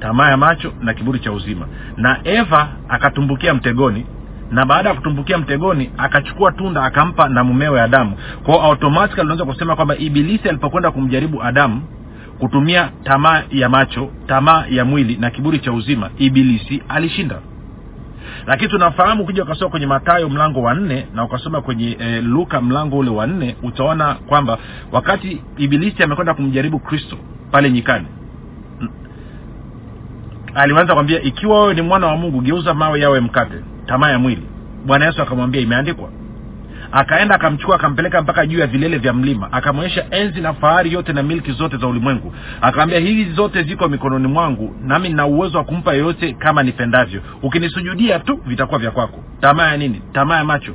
tamaa 0.00 0.30
ya 0.30 0.36
macho 0.36 0.72
na 0.80 0.94
kiburi 0.94 1.18
cha 1.18 1.32
uzima. 1.32 1.66
Na 1.96 2.18
eva 2.24 2.68
akatumbukia 2.88 3.54
mtegoni 3.54 4.06
na 4.50 4.66
baada 4.66 4.88
ya 4.88 4.94
kutumbukia 4.94 5.38
mtegoni 5.38 5.90
akachukua 5.98 6.52
tunda 6.52 6.82
akampa 6.84 7.28
na 7.28 7.44
mumewe 7.44 7.80
adamu. 7.80 8.16
Kwao 8.44 8.62
automatikali 8.62 9.22
unaweza 9.26 9.44
kusema 9.44 9.76
kwamba 9.76 9.96
ibilisi 9.96 10.48
alipokwenda 10.48 10.90
kumjaribu 10.90 11.42
adamu 11.42 11.82
kutumia 12.38 12.90
tamaa 13.04 13.42
ya 13.50 13.68
macho 13.68 14.10
tamaa 14.26 14.64
ya 14.70 14.84
mwili 14.84 15.16
na 15.16 15.30
kiburi 15.30 15.58
cha 15.58 15.72
uzima 15.72 16.10
ibilisi 16.18 16.82
alishinda. 16.88 17.38
Lakini 18.46 18.70
tunafahamu 18.70 19.22
ukija 19.22 19.42
ukasoma 19.42 19.70
kwenye 19.70 19.86
matayo 19.86 20.28
mlango 20.28 20.62
wa 20.62 20.74
nne 20.74 21.06
na 21.14 21.24
ukasoma 21.24 21.60
kwenye 21.60 21.96
e, 22.00 22.20
luka 22.20 22.60
mlango 22.60 22.98
ule 22.98 23.10
wa 23.10 23.26
nne 23.26 23.56
utaona 23.62 24.14
kwamba 24.14 24.58
wakati 24.92 25.40
ibilisi 25.56 26.02
amekwenda 26.02 26.34
kumjaribu 26.34 26.78
kristo 26.78 27.16
pale 27.50 27.70
nyikani 27.70 28.06
alianza 30.54 30.94
kwambia 30.94 31.22
ikiwa 31.22 31.60
wewe 31.62 31.74
ni 31.74 31.82
mwana 31.82 32.06
wa 32.06 32.16
mungu 32.16 32.40
geuza 32.40 32.74
mawe 32.74 33.00
yawe 33.00 33.20
mkate 33.20 33.54
tamaa 33.86 34.10
ya 34.10 34.18
mwili. 34.18 34.42
Bwana 34.86 35.06
yesu 35.06 35.22
akamwambia 35.22 35.60
imeandikwa 35.60 36.08
akaenda 36.92 37.34
akamchukua 37.34 37.76
akampeleka 37.76 38.22
mpaka 38.22 38.46
juu 38.46 38.58
ya 38.58 38.66
vilele 38.66 38.98
vya 38.98 39.12
mlima. 39.12 39.52
Akamwonyesha 39.52 40.06
enzi 40.10 40.40
na 40.40 40.54
fahari 40.54 40.92
yote 40.92 41.12
na 41.12 41.22
milki 41.22 41.52
zote 41.52 41.76
za 41.76 41.86
ulimwengu. 41.86 42.34
Akamwambia 42.60 42.98
hizi 42.98 43.32
zote 43.32 43.62
ziko 43.62 43.88
mikononi 43.88 44.28
mwangu 44.28 44.76
nami 44.82 45.08
nina 45.08 45.26
uwezo 45.26 45.58
wa 45.58 45.64
kumpa 45.64 45.92
yoyote 45.92 46.32
kama 46.32 46.62
nipendavyo. 46.62 47.22
Ukinisujudia 47.42 48.18
tu 48.18 48.40
vitakuwa 48.46 48.78
vya 48.78 48.90
kwako. 48.90 49.24
Tamaa 49.40 49.68
ya 49.70 49.76
nini? 49.76 50.02
Tamaa 50.12 50.36
ya 50.36 50.44
macho. 50.44 50.74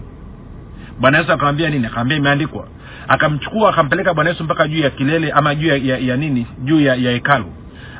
Bwana 0.99 1.17
yesu 1.17 1.31
akamwambia 1.33 1.69
nini? 1.69 1.85
Akamwambia 1.85 2.17
imeandikwa. 2.17 2.67
Akamchukua 3.07 3.69
akampeleka 3.69 4.13
bwana 4.13 4.29
yesu 4.29 4.43
mpaka 4.43 4.67
juu 4.67 4.79
ya 4.79 4.89
kilele 4.89 5.31
ama 5.31 5.55
juu 5.55 5.67
ya, 5.67 5.75
ya, 5.77 5.97
ya 5.97 6.17
nini? 6.17 6.47
Juu 6.63 6.79
ya, 6.81 6.95
hekalu. 6.95 7.45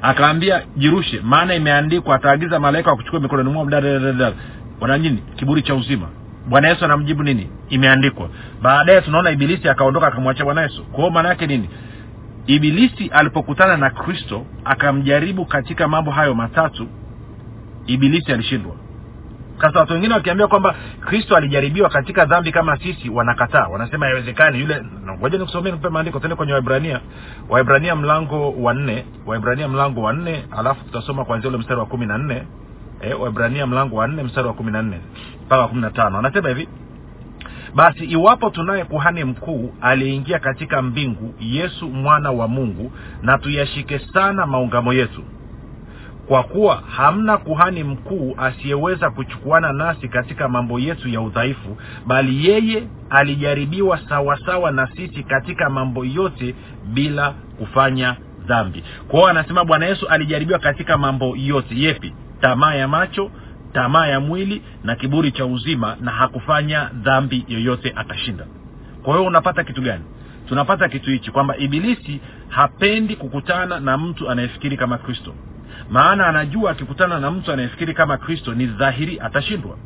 Akaambia 0.01 0.61
jirushe 0.77 1.21
maana 1.23 1.55
imeandikwa 1.55 2.15
ataagiza 2.15 2.59
malaika 2.59 2.89
wa 2.89 2.95
kuchukua 2.97 3.19
mikononi 3.19 3.49
mwao. 3.49 3.65
Bwana 4.79 4.97
nini? 4.97 5.23
Kiburi 5.35 5.61
cha 5.61 5.75
uzima 5.75 6.07
bwana 6.47 6.67
yesu 6.69 6.85
anamjibu 6.85 7.23
nini? 7.23 7.49
Imeandikwa. 7.69 8.29
Baadaye 8.61 9.01
tunaona 9.01 9.31
ibilisi 9.31 9.69
akaondoka 9.69 10.07
akamwachia 10.07 10.45
bwana 10.45 10.61
yesu. 10.61 10.83
Kwao 10.83 11.09
maana 11.09 11.29
yake 11.29 11.47
nini? 11.47 11.69
Ibilisi 12.47 13.07
alipokutana 13.07 13.77
na 13.77 13.89
kristo 13.89 14.45
akamjaribu 14.65 15.45
katika 15.45 15.87
mambo 15.87 16.11
hayo 16.11 16.35
matatu 16.35 16.87
ibilisi 17.87 18.31
alishindwa. 18.33 18.75
Sasa 19.61 19.79
watu 19.79 19.93
wengine 19.93 20.13
wakiambia 20.13 20.47
kwamba 20.47 20.75
kristo 21.05 21.35
alijaribiwa 21.35 21.89
katika 21.89 22.25
dhambi 22.25 22.51
kama 22.51 22.77
sisi 22.77 23.09
wanakataa. 23.09 23.67
Wanasema 23.67 24.05
haiwezekani. 24.05 24.59
Yule 24.59 24.81
ngoja 25.19 25.37
nikusomee 25.37 25.71
nikupe 25.71 25.89
maandiko 25.89 26.19
tende 26.19 26.35
kwenye 26.35 26.53
waibrania 26.53 26.99
waibrania 27.49 27.95
mlango 27.95 28.51
wa 28.51 28.73
nne. 28.73 29.05
Waibrania 29.25 29.67
mlango 29.67 30.01
wa 30.01 30.13
nne 30.13 30.45
alafu 30.57 30.85
tutasoma 30.85 31.25
kwanzia 31.25 31.49
ule 31.49 31.57
mstari 31.57 31.79
wa 31.79 31.85
kumi 31.85 32.05
na 32.05 32.17
nne 32.17 32.43
e, 33.03 33.13
waibrania 33.13 33.67
mlango 33.67 33.95
wa 33.95 34.07
nne 34.07 34.23
mstari 34.23 34.47
wa 34.47 34.53
kumi 34.53 34.71
na 34.71 34.81
nne 34.81 34.99
mpaka 35.45 35.67
kumi 35.67 35.81
na 35.81 35.89
tano. 35.91 36.17
Anasema 36.19 36.49
hivi 36.49 36.67
basi 37.75 38.05
iwapo 38.05 38.49
tunaye 38.49 38.83
kuhani 38.85 39.23
mkuu 39.23 39.73
aliyeingia 39.81 40.39
katika 40.39 40.81
mbingu 40.81 41.33
yesu 41.39 41.89
mwana 41.89 42.31
wa 42.31 42.47
mungu 42.47 42.91
na 43.21 43.37
tuyashike 43.37 43.99
sana 43.99 44.45
maungamo 44.45 44.93
yetu. 44.93 45.23
Kwa 46.27 46.43
kuwa 46.43 46.83
hamna 46.87 47.37
kuhani 47.37 47.83
mkuu 47.83 48.35
asiyeweza 48.37 49.09
kuchukuana 49.09 49.73
nasi 49.73 50.07
katika 50.07 50.49
mambo 50.49 50.79
yetu 50.79 51.09
ya 51.09 51.21
udhaifu 51.21 51.77
bali 52.07 52.49
yeye 52.49 52.87
alijaribiwa 53.09 53.99
sawasawa 54.09 54.71
na 54.71 54.87
sisi 54.87 55.23
katika 55.23 55.69
mambo 55.69 56.05
yote 56.05 56.55
bila 56.93 57.31
kufanya 57.31 58.15
dhambi. 58.45 58.83
Kwa 59.07 59.19
hiyo 59.19 59.27
anasema 59.29 59.65
bwana 59.65 59.85
yesu 59.85 60.07
alijaribiwa 60.07 60.59
katika 60.59 60.97
mambo 60.97 61.35
yote. 61.37 61.75
Yepi 61.79 62.13
tamaa 62.43 62.73
ya 62.73 62.87
macho 62.87 63.31
tamaa 63.73 64.07
ya 64.07 64.19
mwili 64.19 64.61
na 64.83 64.95
kiburi 64.95 65.31
cha 65.31 65.45
uzima 65.45 65.97
na 66.01 66.11
hakufanya 66.11 66.89
dhambi 66.93 67.45
yoyote 67.47 67.93
akashinda. 67.95 68.45
Kwa 69.03 69.13
hiyo 69.13 69.27
unapata 69.27 69.63
kitu 69.63 69.81
gani? 69.81 70.03
Tunapata 70.49 70.89
kitu 70.89 71.09
hichi 71.09 71.31
kwamba 71.31 71.57
ibilisi 71.57 72.21
hapendi 72.47 73.15
kukutana 73.15 73.79
na 73.79 73.97
mtu 73.97 74.29
anayefikiri 74.29 74.77
kama 74.77 74.97
kristo. 74.97 75.33
Maana 75.89 76.27
anajua 76.27 76.71
akikutana 76.71 77.19
na 77.19 77.31
mtu 77.31 77.51
anayefikiri 77.51 77.93
kama 77.93 78.17
kristo 78.17 78.53
ni 78.53 78.65
dhahiri 78.65 79.19
atashindwa 79.19 79.77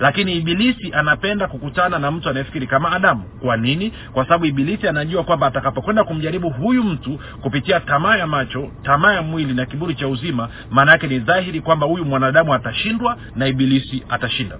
lakini 0.00 0.32
ibilisi 0.32 0.92
anapenda 0.92 1.48
kukutana 1.48 1.98
na 1.98 2.10
mtu 2.10 2.28
anayefikiri 2.28 2.66
kama 2.66 2.92
adamu. 2.92 3.22
Kwa 3.40 3.56
nini? 3.56 3.92
Kwa 4.12 4.24
sababu 4.24 4.44
ibilisi 4.46 4.88
anajua 4.88 5.24
kwamba 5.24 5.46
atakapokwenda 5.46 6.04
kumjaribu 6.04 6.50
huyu 6.50 6.84
mtu 6.84 7.20
kupitia 7.40 7.80
tamaa 7.80 8.16
ya 8.16 8.26
macho 8.26 8.70
tamaa 8.82 9.12
ya 9.12 9.22
mwili 9.22 9.54
na 9.54 9.66
kiburi 9.66 9.94
cha 9.94 10.08
uzima 10.08 10.48
maana 10.70 10.92
yake 10.92 11.06
ni 11.06 11.18
dhahiri 11.18 11.60
kwamba 11.60 11.86
huyu 11.86 12.04
mwanadamu 12.04 12.54
atashindwa 12.54 13.16
na 13.36 13.46
ibilisi 13.46 14.02
atashinda. 14.08 14.58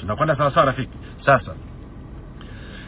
Tunakwenda 0.00 0.36
sawasawa 0.36 0.66
rafiki? 0.66 0.92
Sasa. 1.26 1.54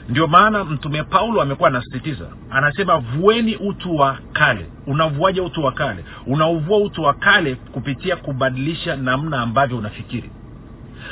Ndio 0.08 0.26
maana 0.26 0.64
mtume 0.64 1.02
paulo 1.02 1.42
amekuwa 1.42 1.68
anasisitiza. 1.68 2.26
Anasema 2.50 2.98
vueni 2.98 3.56
utu 3.56 3.96
wa 3.96 4.18
kale. 4.32 4.66
Unavuaje 4.86 5.40
utu 5.40 5.64
wa 5.64 5.72
kale? 5.72 6.04
Unauvua 6.26 6.78
utu 6.78 7.02
wa 7.02 7.14
kale 7.14 7.54
kupitia 7.54 8.16
kubadilisha 8.16 8.96
namna 8.96 9.40
ambavyo 9.40 9.78
unafikiri 9.78 10.30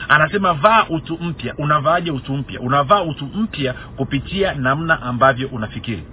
anasema 0.09 0.53
vaa 0.55 0.87
utu 0.89 1.19
mpya. 1.19 1.55
Unavaaje 1.59 2.11
utu 2.11 2.37
mpya? 2.37 2.61
Unavaa 2.61 3.03
utu 3.03 3.25
mpya 3.27 3.73
kupitia 3.97 4.55
namna 4.55 5.03
ambavyo 5.03 5.49
unafikiri. 5.49 6.05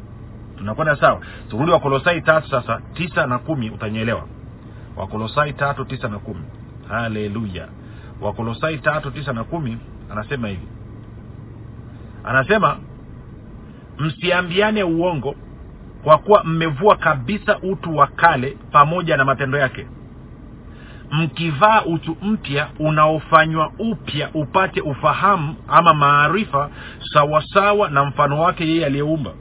Tunakwenda 0.57 0.95
sawa? 0.95 1.21
Turudi 1.49 1.71
wakolosai 1.71 2.21
tatu 2.21 2.49
sasa 2.49 2.81
tisa 2.93 3.27
na 3.27 3.37
kumi 3.39 3.69
utanyelewa 3.69 4.27
wakolosai 4.95 5.53
tatu 5.53 5.85
tisa 5.85 6.07
na 6.07 6.19
kumi. 6.19 6.43
Haleluya. 6.89 7.67
Wakolosai 8.21 8.77
tatu 8.77 9.11
tisa 9.11 9.33
na 9.33 9.43
kumi 9.43 9.77
anasema 10.11 10.47
hivi. 10.47 10.67
Anasema 12.23 12.77
msiambiane 13.99 14.83
uongo 14.83 15.35
kwa 16.03 16.17
kuwa 16.17 16.43
mmevua 16.43 16.95
kabisa 16.95 17.59
utu 17.59 17.97
wa 17.97 18.07
kale 18.07 18.57
pamoja 18.71 19.17
na 19.17 19.25
matendo 19.25 19.57
yake 19.57 19.87
mkivaa 21.11 21.81
utu 21.85 22.17
mpya 22.21 22.67
unaofanywa 22.79 23.71
upya 23.79 24.29
upate 24.33 24.81
ufahamu 24.81 25.55
ama 25.67 25.93
maarifa 25.93 26.69
sawasawa 27.13 27.89
na 27.89 28.05
mfano 28.05 28.39
wake 28.41 28.67
yeye 28.67 28.85
aliyeumba. 28.85 29.31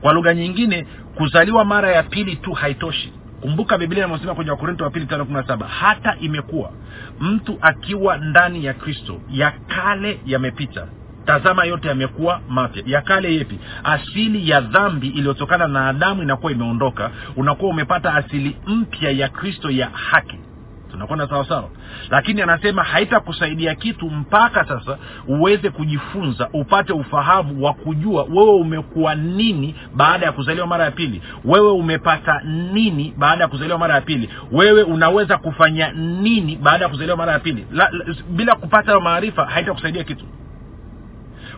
Kwa 0.00 0.12
lugha 0.12 0.34
nyingine 0.34 0.86
kuzaliwa 1.14 1.64
mara 1.64 1.90
ya 1.92 2.02
pili 2.02 2.36
tu 2.36 2.52
haitoshi. 2.52 3.12
Kumbuka 3.40 3.78
biblia 3.78 3.98
inavyosema 4.04 4.34
kwenye 4.34 4.50
wakorinto 4.50 4.84
wa 4.84 4.90
pili 4.90 5.06
tano 5.06 5.24
kumi 5.24 5.36
na 5.36 5.46
saba 5.46 5.66
hata 5.68 6.16
imekuwa 6.20 6.72
mtu 7.20 7.58
akiwa 7.60 8.16
ndani 8.16 8.64
ya 8.64 8.74
kristo 8.74 9.20
ya 9.30 9.50
kale 9.50 10.20
yamepita. 10.26 10.86
Tazama 11.24 11.64
yote 11.64 11.88
yamekuwa 11.88 12.40
mapya. 12.48 12.82
Ya 12.86 13.00
kale 13.00 13.34
yepi? 13.34 13.58
Asili 13.84 14.50
ya 14.50 14.60
dhambi 14.60 15.08
iliyotokana 15.08 15.68
na 15.68 15.88
adamu 15.88 16.22
inakuwa 16.22 16.52
imeondoka. 16.52 17.10
Unakuwa 17.36 17.70
umepata 17.70 18.14
asili 18.14 18.56
mpya 18.66 19.10
ya 19.10 19.28
kristo 19.28 19.70
ya 19.70 19.90
haki 19.90 20.38
tunakwenda 20.90 21.28
sawasawa 21.28 21.68
lakini 22.10 22.42
anasema 22.42 22.82
haitakusaidia 22.82 23.74
kitu 23.74 24.10
mpaka 24.10 24.64
sasa 24.64 24.98
uweze 25.28 25.70
kujifunza 25.70 26.48
upate 26.52 26.92
ufahamu 26.92 27.64
wa 27.64 27.74
kujua 27.74 28.26
wewe 28.30 28.54
umekuwa 28.54 29.14
nini 29.14 29.74
baada 29.94 30.26
ya 30.26 30.32
kuzaliwa 30.32 30.66
mara 30.66 30.84
ya 30.84 30.90
pili. 30.90 31.22
Wewe 31.44 31.70
umepata 31.72 32.40
nini 32.72 33.14
baada 33.18 33.42
ya 33.44 33.48
kuzaliwa 33.48 33.78
mara 33.78 33.94
ya 33.94 34.00
pili. 34.00 34.30
Wewe 34.52 34.82
unaweza 34.82 35.38
kufanya 35.38 35.92
nini 35.92 36.56
baada 36.56 36.84
ya 36.84 36.90
kuzaliwa 36.90 37.16
mara 37.16 37.32
ya 37.32 37.38
pili. 37.38 37.66
La, 37.72 37.90
la, 37.92 38.14
bila 38.30 38.54
kupata 38.54 39.00
maarifa 39.00 39.46
haitakusaidia 39.46 40.04
kitu. 40.04 40.24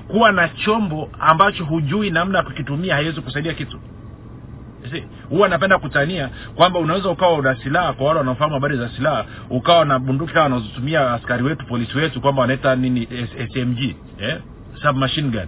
Kuwa 0.08 0.32
na 0.32 0.48
chombo 0.48 1.10
ambacho 1.20 1.64
hujui 1.64 2.10
namna 2.10 2.38
ya 2.38 2.44
kukitumia 2.44 2.94
haiwezi 2.94 3.20
kusaidia 3.20 3.54
kitu 3.54 3.78
huwa 5.28 5.48
napenda 5.48 5.78
kutania 5.78 6.30
kwamba 6.54 6.78
unaweza 6.78 7.08
ukawa 7.10 7.32
una 7.34 7.56
silaha 7.56 7.92
kwa 7.92 8.06
wale 8.06 8.18
wanaofahamu 8.18 8.54
habari 8.54 8.76
za 8.76 8.88
silaha 8.88 9.24
ukawa 9.50 9.84
na 9.84 9.98
bunduki 9.98 10.32
kama 10.32 10.42
wanazotumia 10.56 11.12
askari 11.12 11.42
wetu 11.42 11.66
polisi 11.66 11.98
wetu 11.98 12.20
kwamba 12.20 12.40
wanaita 12.42 12.76
nini 12.76 13.08
smg 13.54 13.78
eh? 14.18 14.38
submachine 14.82 15.28
gun. 15.30 15.46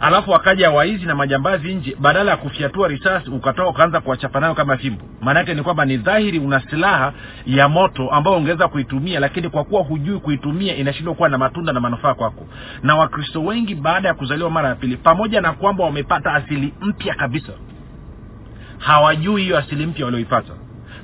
Alafu 0.00 0.30
wakaja 0.30 0.70
waizi 0.70 1.06
na 1.06 1.14
majambazi 1.14 1.74
nje 1.74 1.96
badala 2.00 2.30
ya 2.30 2.36
kufyatua 2.36 2.88
risasi 2.88 3.30
ukatoka 3.30 3.68
ukaanza 3.68 4.00
kuwachapa 4.00 4.40
nayo 4.40 4.54
kama 4.54 4.76
fimbo. 4.76 5.02
Maanaake 5.20 5.54
ni 5.54 5.62
kwamba 5.62 5.84
ni 5.84 5.96
dhahiri 5.96 6.38
una 6.38 6.60
silaha 6.60 7.12
ya 7.46 7.68
moto 7.68 8.10
ambayo 8.10 8.36
ungeweza 8.36 8.68
kuitumia 8.68 9.20
lakini 9.20 9.48
kwa 9.48 9.64
kuwa 9.64 9.82
hujui 9.82 10.18
kuitumia 10.18 10.76
inashindwa 10.76 11.14
kuwa 11.14 11.28
na 11.28 11.38
matunda 11.38 11.72
na 11.72 11.80
manufaa 11.80 12.14
kwako. 12.14 12.46
Na 12.82 12.96
wakristo 12.96 13.42
wengi 13.44 13.74
baada 13.74 14.08
ya 14.08 14.14
kuzaliwa 14.14 14.50
mara 14.50 14.68
ya 14.68 14.74
pili 14.74 14.96
pamoja 14.96 15.40
na 15.40 15.52
kwamba 15.52 15.84
wamepata 15.84 16.32
asili 16.34 16.74
mpya 16.80 17.14
kabisa 17.14 17.52
hawajui 18.80 19.42
hiyo 19.42 19.58
asili 19.58 19.86
mpya 19.86 20.04
walioipata 20.04 20.52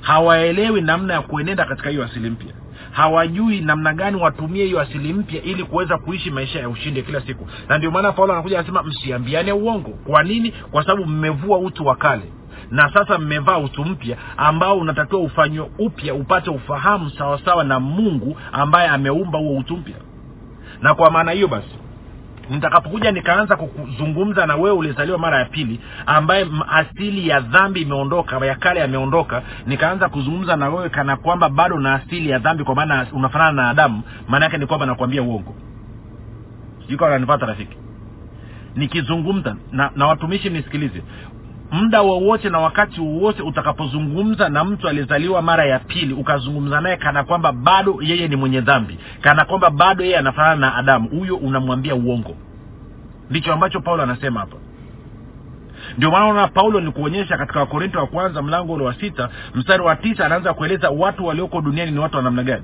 hawaelewi 0.01 0.81
namna 0.81 1.13
ya 1.13 1.21
kuenenda 1.21 1.65
katika 1.65 1.89
hiyo 1.89 2.03
asili 2.03 2.29
mpya. 2.29 2.53
Hawajui 2.91 3.61
namna 3.61 3.93
gani 3.93 4.17
watumie 4.21 4.65
hiyo 4.65 4.79
asili 4.81 5.13
mpya 5.13 5.41
ili 5.41 5.63
kuweza 5.63 5.97
kuishi 5.97 6.31
maisha 6.31 6.59
ya 6.59 6.69
ushindi 6.69 7.01
kila 7.03 7.21
siku. 7.21 7.47
Na 7.69 7.77
ndio 7.77 7.91
maana 7.91 8.11
paulo 8.11 8.33
anakuja 8.33 8.59
anasema 8.59 8.83
msiambiane 8.83 9.51
uongo. 9.51 9.89
Kwa 9.89 10.23
nini? 10.23 10.51
Kwa 10.71 10.83
sababu 10.83 11.05
mmevua 11.05 11.57
utu 11.57 11.85
wa 11.85 11.95
kale. 11.95 12.23
Na 12.71 12.93
sasa 12.93 13.17
mmevaa 13.19 13.57
utu 13.57 13.85
mpya 13.85 14.17
ambao 14.37 14.77
unatakiwa 14.77 15.21
ufanywe 15.21 15.69
upya 15.79 16.13
upate 16.13 16.49
ufahamu 16.49 17.09
sawasawa 17.09 17.63
na 17.63 17.79
mungu 17.79 18.37
ambaye 18.51 18.87
ameumba 18.89 19.39
huo 19.39 19.57
utu 19.57 19.77
mpya. 19.77 19.95
Na 20.81 20.93
kwa 20.95 21.11
maana 21.11 21.31
hiyo 21.31 21.47
basi 21.47 21.75
nitakapokuja 22.49 23.11
nikaanza 23.11 23.55
kuzungumza 23.55 24.45
na 24.45 24.55
wewe 24.55 24.71
ulizaliwa 24.71 25.17
mara 25.17 25.39
ya 25.39 25.45
pili 25.45 25.79
ambaye 26.05 26.47
asili 26.67 27.27
ya 27.27 27.39
dhambi 27.39 27.81
imeondoka 27.81 28.45
ya 28.45 28.55
kale 28.55 28.79
yameondoka 28.79 29.41
nikaanza 29.65 30.09
kuzungumza 30.09 30.55
na 30.55 30.69
wewe 30.69 30.89
kana 30.89 31.17
kwamba 31.17 31.49
bado 31.49 31.79
na 31.79 31.93
asili 31.93 32.29
ya 32.29 32.39
dhambi 32.39 32.63
kwa 32.63 32.75
maana 32.75 33.07
unafanana 33.13 33.51
na 33.51 33.69
adamu 33.69 34.01
maana 34.27 34.45
yake 34.45 34.57
ni 34.57 34.65
kwamba 34.65 34.85
nakwambia 34.85 35.23
uongo. 35.23 35.55
Sijui 36.81 36.97
kama 36.97 37.35
rafiki? 37.45 37.77
Nikizungumza 38.75 39.55
na, 39.71 39.91
na 39.95 40.07
watumishi 40.07 40.49
mnisikilize 40.49 41.03
muda 41.71 42.01
wowote 42.01 42.49
na 42.49 42.59
wakati 42.59 43.01
wowote 43.01 43.41
utakapozungumza 43.43 44.49
na 44.49 44.63
mtu 44.63 44.87
aliyezaliwa 44.89 45.41
mara 45.41 45.65
ya 45.65 45.79
pili 45.79 46.13
ukazungumza 46.13 46.81
naye 46.81 46.97
kana 46.97 47.23
kwamba 47.23 47.51
bado 47.51 47.97
yeye 48.01 48.27
ni 48.27 48.35
mwenye 48.35 48.61
dhambi 48.61 48.97
kana 49.21 49.45
kwamba 49.45 49.69
bado 49.69 50.03
yeye 50.03 50.17
anafanana 50.17 50.55
na 50.55 50.75
adamu 50.75 51.09
huyo 51.09 51.35
unamwambia 51.35 51.95
uongo. 51.95 52.35
Ndicho 53.29 53.53
ambacho 53.53 53.79
paulo 53.81 54.03
anasema 54.03 54.39
hapa. 54.39 54.55
Ndio 55.97 56.11
maana 56.11 56.47
paulo 56.47 56.79
ni 56.79 56.91
kuonyesha 56.91 57.37
katika 57.37 57.59
wakorinto 57.59 57.99
wa 57.99 58.07
kwanza 58.07 58.41
mlango 58.41 58.73
ule 58.73 58.83
wa 58.83 58.93
sita 58.93 59.29
mstari 59.55 59.83
wa 59.83 59.95
tisa 59.95 60.25
anaanza 60.25 60.53
kueleza 60.53 60.89
watu 60.89 61.25
walioko 61.25 61.61
duniani 61.61 61.91
ni 61.91 61.99
watu 61.99 62.17
wa 62.17 62.23
namna 62.23 62.43
gani. 62.43 62.63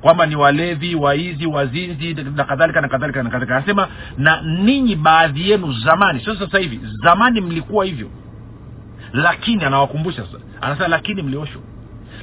Kwamba 0.00 0.26
ni 0.26 0.36
walevi 0.36 0.94
waizi 0.94 1.46
wazinzi 1.46 2.14
na 2.14 2.44
kadhalika 2.44 2.80
na 2.80 2.88
kadhalika 2.88 3.22
na 3.22 3.30
kadhalika. 3.30 3.56
Anasema 3.56 3.88
na 4.18 4.42
ninyi 4.42 4.96
baadhi 4.96 5.50
yenu 5.50 5.72
zamani 5.72 6.20
sio 6.20 6.34
sasa 6.34 6.58
hivi 6.58 6.80
zamani 7.04 7.40
mlikuwa 7.40 7.84
hivyo 7.84 8.08
lakini 9.14 9.64
anawakumbusha 9.64 10.26
sasa. 10.26 10.38
Anasema 10.60 10.88
lakini 10.88 11.22
mlioshwa 11.22 11.62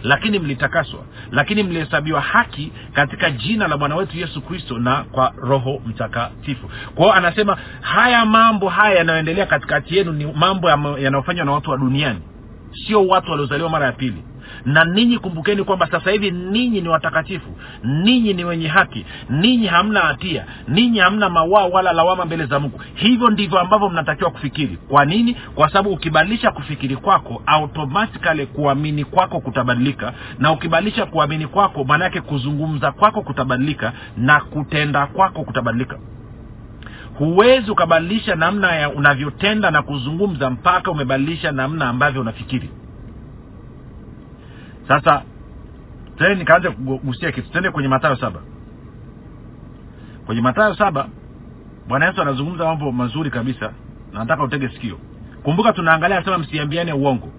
lakini 0.04 0.40
mlitakaswa 0.40 1.00
lakini 1.32 1.64
mlihesabiwa 1.64 2.22
haki 2.22 2.72
katika 2.94 3.32
jina 3.32 3.68
la 3.68 3.78
bwana 3.78 3.96
wetu 3.96 4.18
yesu 4.18 4.42
kristo 4.42 4.78
na 4.80 5.04
kwa 5.04 5.34
roho 5.38 5.82
mtakatifu. 5.86 6.70
Kwa 6.96 7.04
hiyo 7.06 7.14
anasema 7.14 7.58
haya 7.82 8.26
mambo 8.26 8.70
haya 8.70 8.98
yanayoendelea 8.98 9.46
katikati 9.46 9.98
yenu 9.98 10.12
ni 10.12 10.26
mambo 10.26 10.70
yanayofanywa 11.00 11.46
na 11.46 11.52
watu 11.52 11.72
wa 11.72 11.78
duniani 11.78 12.20
sio 12.88 13.08
watu 13.08 13.32
waliozaliwa 13.32 13.70
mara 13.70 13.86
ya 13.86 13.92
pili 13.92 14.24
na 14.66 14.86
ninyi 14.86 15.18
kumbukeni 15.18 15.64
kwamba 15.64 15.88
sasa 15.92 16.12
hivi 16.12 16.32
ninyi 16.32 16.82
ni 16.82 16.90
watakatifu 16.90 17.58
ninyi 17.84 18.34
ni 18.34 18.44
wenye 18.46 18.68
haki 18.68 19.06
ninyi 19.30 19.68
hamna 19.68 20.00
hatia 20.00 20.46
ninyi 20.68 21.00
hamna 21.00 21.30
mawaa 21.30 21.66
wala 21.66 21.94
lawama 21.94 22.26
mbele 22.26 22.46
za 22.46 22.60
mungu. 22.60 22.82
Hivyo 22.94 23.30
ndivyo 23.30 23.60
ambavyo 23.60 23.90
mnatakiwa 23.90 24.32
kufikiri. 24.32 24.78
Kwa 24.88 25.06
nini? 25.06 25.34
Kwa 25.56 25.68
sababu 25.68 25.90
ukibadilisha 25.90 26.52
kufikiri 26.52 26.96
kwako 26.96 27.42
automatikali 27.46 28.46
kuamini 28.46 29.04
kwako 29.06 29.40
kutabadilika 29.40 30.14
na 30.40 30.52
ukibadilisha 30.52 31.06
kuamini 31.06 31.48
kwako 31.48 31.84
maanaake 31.84 32.22
kuzungumza 32.22 32.92
kwako 32.92 33.22
kutabadilika 33.22 33.94
na 34.18 34.40
kutenda 34.40 35.08
kwako 35.08 35.44
kutabadilika. 35.44 35.98
Huwezi 37.18 37.72
ukabadilisha 37.72 38.36
namna 38.36 38.76
ya 38.76 38.90
unavyotenda 38.90 39.72
na 39.72 39.82
kuzungumza 39.82 40.50
mpaka 40.50 40.92
umebadilisha 40.92 41.52
namna 41.52 41.90
ambavyo 41.90 42.22
unafikiri 42.22 42.70
sasa 44.92 45.24
tena 46.18 46.36
nikaanza 46.36 46.72
kugusia 46.72 47.32
kitu. 47.32 47.52
Tende 47.52 47.72
kwenye 47.72 47.90
matayo 47.90 48.16
saba. 48.16 48.40
Kwenye 50.26 50.42
matayo 50.42 50.76
saba 50.76 51.08
bwana 51.88 52.06
yesu 52.06 52.22
anazungumza 52.22 52.66
mambo 52.66 52.92
mazuri 52.92 53.30
kabisa. 53.30 53.74
Na 54.14 54.20
nataka 54.20 54.44
utege 54.44 54.70
sikio. 54.70 54.98
Kumbuka 55.44 55.74
tunaangalia 55.74 56.18
anasema 56.18 56.38
msiambiane 56.38 56.94
uongo. 56.94 57.30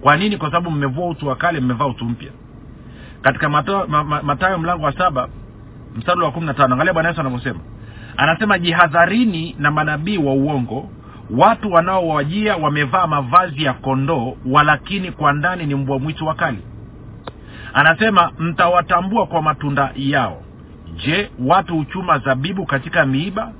Kwa 0.00 0.16
nini? 0.16 0.36
Kwa 0.36 0.48
sababu 0.50 0.70
mmevua 0.70 1.08
utu 1.08 1.28
wa 1.28 1.36
kale 1.36 1.60
mmevaa 1.60 1.86
utu 1.86 2.04
mpya. 2.04 2.32
Katika 3.22 3.48
matayo, 3.48 3.86
ma, 3.86 4.04
ma, 4.04 4.58
mlango 4.58 4.84
wa 4.84 4.92
saba 4.92 5.28
mstari 5.96 6.20
wa 6.20 6.32
kumi 6.32 6.46
na 6.46 6.54
tano 6.54 6.74
angalia 6.74 6.92
bwana 6.92 7.08
yesu 7.08 7.20
anavyosema. 7.20 7.60
Anasema 8.16 8.58
jihadharini 8.58 9.56
na 9.58 9.70
manabii 9.70 10.18
wa 10.18 10.32
uongo 10.32 10.90
watu 11.36 11.72
wanaowajia 11.72 12.56
wamevaa 12.56 13.06
mavazi 13.06 13.64
ya 13.64 13.72
kondoo 13.72 14.36
walakini 14.46 15.12
kwa 15.12 15.32
ndani 15.32 15.66
ni 15.66 15.74
mbwa 15.74 15.98
mwitu 15.98 16.26
wakali. 16.26 16.58
Anasema 17.74 18.30
mtawatambua 18.38 19.26
kwa 19.26 19.42
matunda 19.42 19.92
yao. 19.96 20.42
Je 20.96 21.30
watu 21.44 21.76
huchuma 21.76 22.18
zabibu 22.18 22.66
katika 22.66 23.06
miiba 23.06 23.52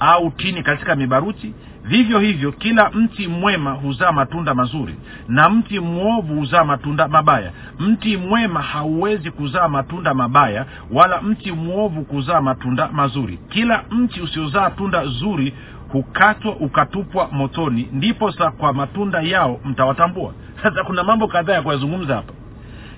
au 0.00 0.30
tini 0.30 0.62
katika 0.62 0.96
mibaruti? 0.96 1.54
Vivyo 1.84 2.18
hivyo 2.18 2.52
kila 2.52 2.90
mti 2.90 3.28
mwema 3.28 3.70
huzaa 3.72 4.12
matunda 4.12 4.54
mazuri 4.54 4.94
na 5.28 5.48
mti 5.50 5.80
mwovu 5.80 6.34
huzaa 6.34 6.64
matunda 6.64 7.08
mabaya. 7.08 7.52
Mti 7.78 8.16
mwema 8.16 8.62
hauwezi 8.62 9.30
kuzaa 9.30 9.68
matunda 9.68 10.14
mabaya 10.14 10.66
wala 10.92 11.22
mti 11.22 11.52
mwovu 11.52 12.04
kuzaa 12.04 12.40
matunda 12.40 12.88
mazuri. 12.92 13.38
Kila 13.48 13.84
mti 13.90 14.20
usiozaa 14.20 14.70
tunda 14.70 15.04
zuri 15.06 15.54
hukatwa 15.92 16.56
ukatupwa 16.56 17.28
motoni 17.32 17.88
ndipo 17.92 18.32
sa 18.32 18.50
kwa 18.50 18.72
matunda 18.72 19.20
yao 19.20 19.60
mtawatambua. 19.64 20.32
Sasa 20.62 20.84
kuna 20.84 21.04
mambo 21.04 21.28
kadhaa 21.28 21.52
ya 21.52 21.62
kuyazungumza 21.62 22.14
hapa. 22.16 22.32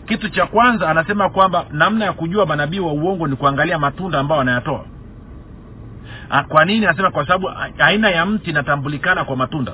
Kitu 0.07 0.28
cha 0.28 0.46
kwanza 0.46 0.88
anasema 0.90 1.28
kwamba 1.30 1.64
namna 1.72 2.04
ya 2.04 2.12
kujua 2.12 2.46
manabii 2.46 2.78
wa 2.78 2.92
uongo 2.92 3.26
ni 3.26 3.37
kuangalia 3.37 3.78
matunda 3.78 4.18
ambayo 4.18 4.38
wanayatoa 4.38 4.85
Ah, 6.30 6.42
kwa 6.42 6.64
nini? 6.64 6.87
Anasema 6.87 7.11
kwa 7.11 7.26
sababu 7.26 7.50
aina 7.78 8.11
ya 8.11 8.26
mti 8.26 8.50
inatambulikana 8.50 9.24
kwa 9.24 9.37
matunda. 9.37 9.72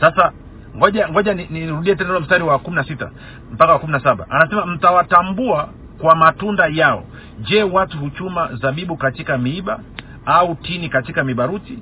Sasa 0.00 0.32
ngoja 0.76 1.08
ngoja 1.08 1.34
nirudie 1.34 1.92
ni 1.92 1.98
tena 1.98 2.20
mstari 2.20 2.44
wa 2.44 2.58
kumi 2.58 2.76
na 2.76 2.84
sita 2.84 3.10
mpaka 3.52 3.72
wa 3.72 3.78
kumi 3.78 3.92
na 3.92 4.00
saba. 4.00 4.26
Anasema 4.30 4.66
mtawatambua 4.66 5.68
kwa 6.00 6.14
matunda 6.14 6.66
yao. 6.66 7.04
Je 7.40 7.62
watu 7.62 7.98
huchuma 7.98 8.54
zabibu 8.54 8.96
katika 8.96 9.38
miiba 9.38 9.80
au 10.26 10.54
tini 10.54 10.88
katika 10.88 11.24
mibaruti? 11.24 11.78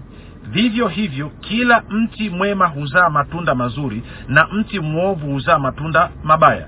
Vivyo 0.50 0.88
hivyo 0.88 1.30
kila 1.40 1.82
mti 1.90 2.30
mwema 2.30 2.66
huzaa 2.66 3.10
matunda 3.10 3.54
mazuri 3.54 4.02
na 4.28 4.46
mti 4.52 4.80
mwovu 4.80 5.26
huzaa 5.32 5.58
matunda 5.58 6.10
mabaya. 6.24 6.66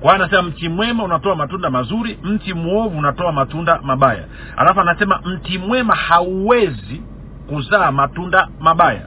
Kwa 0.00 0.14
anasema 0.14 0.42
mti 0.42 0.68
mwema 0.68 1.04
unatoa 1.04 1.36
matunda 1.36 1.70
mazuri 1.70 2.18
mti 2.22 2.54
mwovu 2.54 2.98
unatoa 2.98 3.32
matunda 3.32 3.80
mabaya. 3.82 4.24
Alafu 4.56 4.80
anasema 4.80 5.20
mti 5.24 5.58
mwema 5.58 5.94
hauwezi 5.94 7.02
kuzaa 7.48 7.92
matunda 7.92 8.48
mabaya 8.60 9.06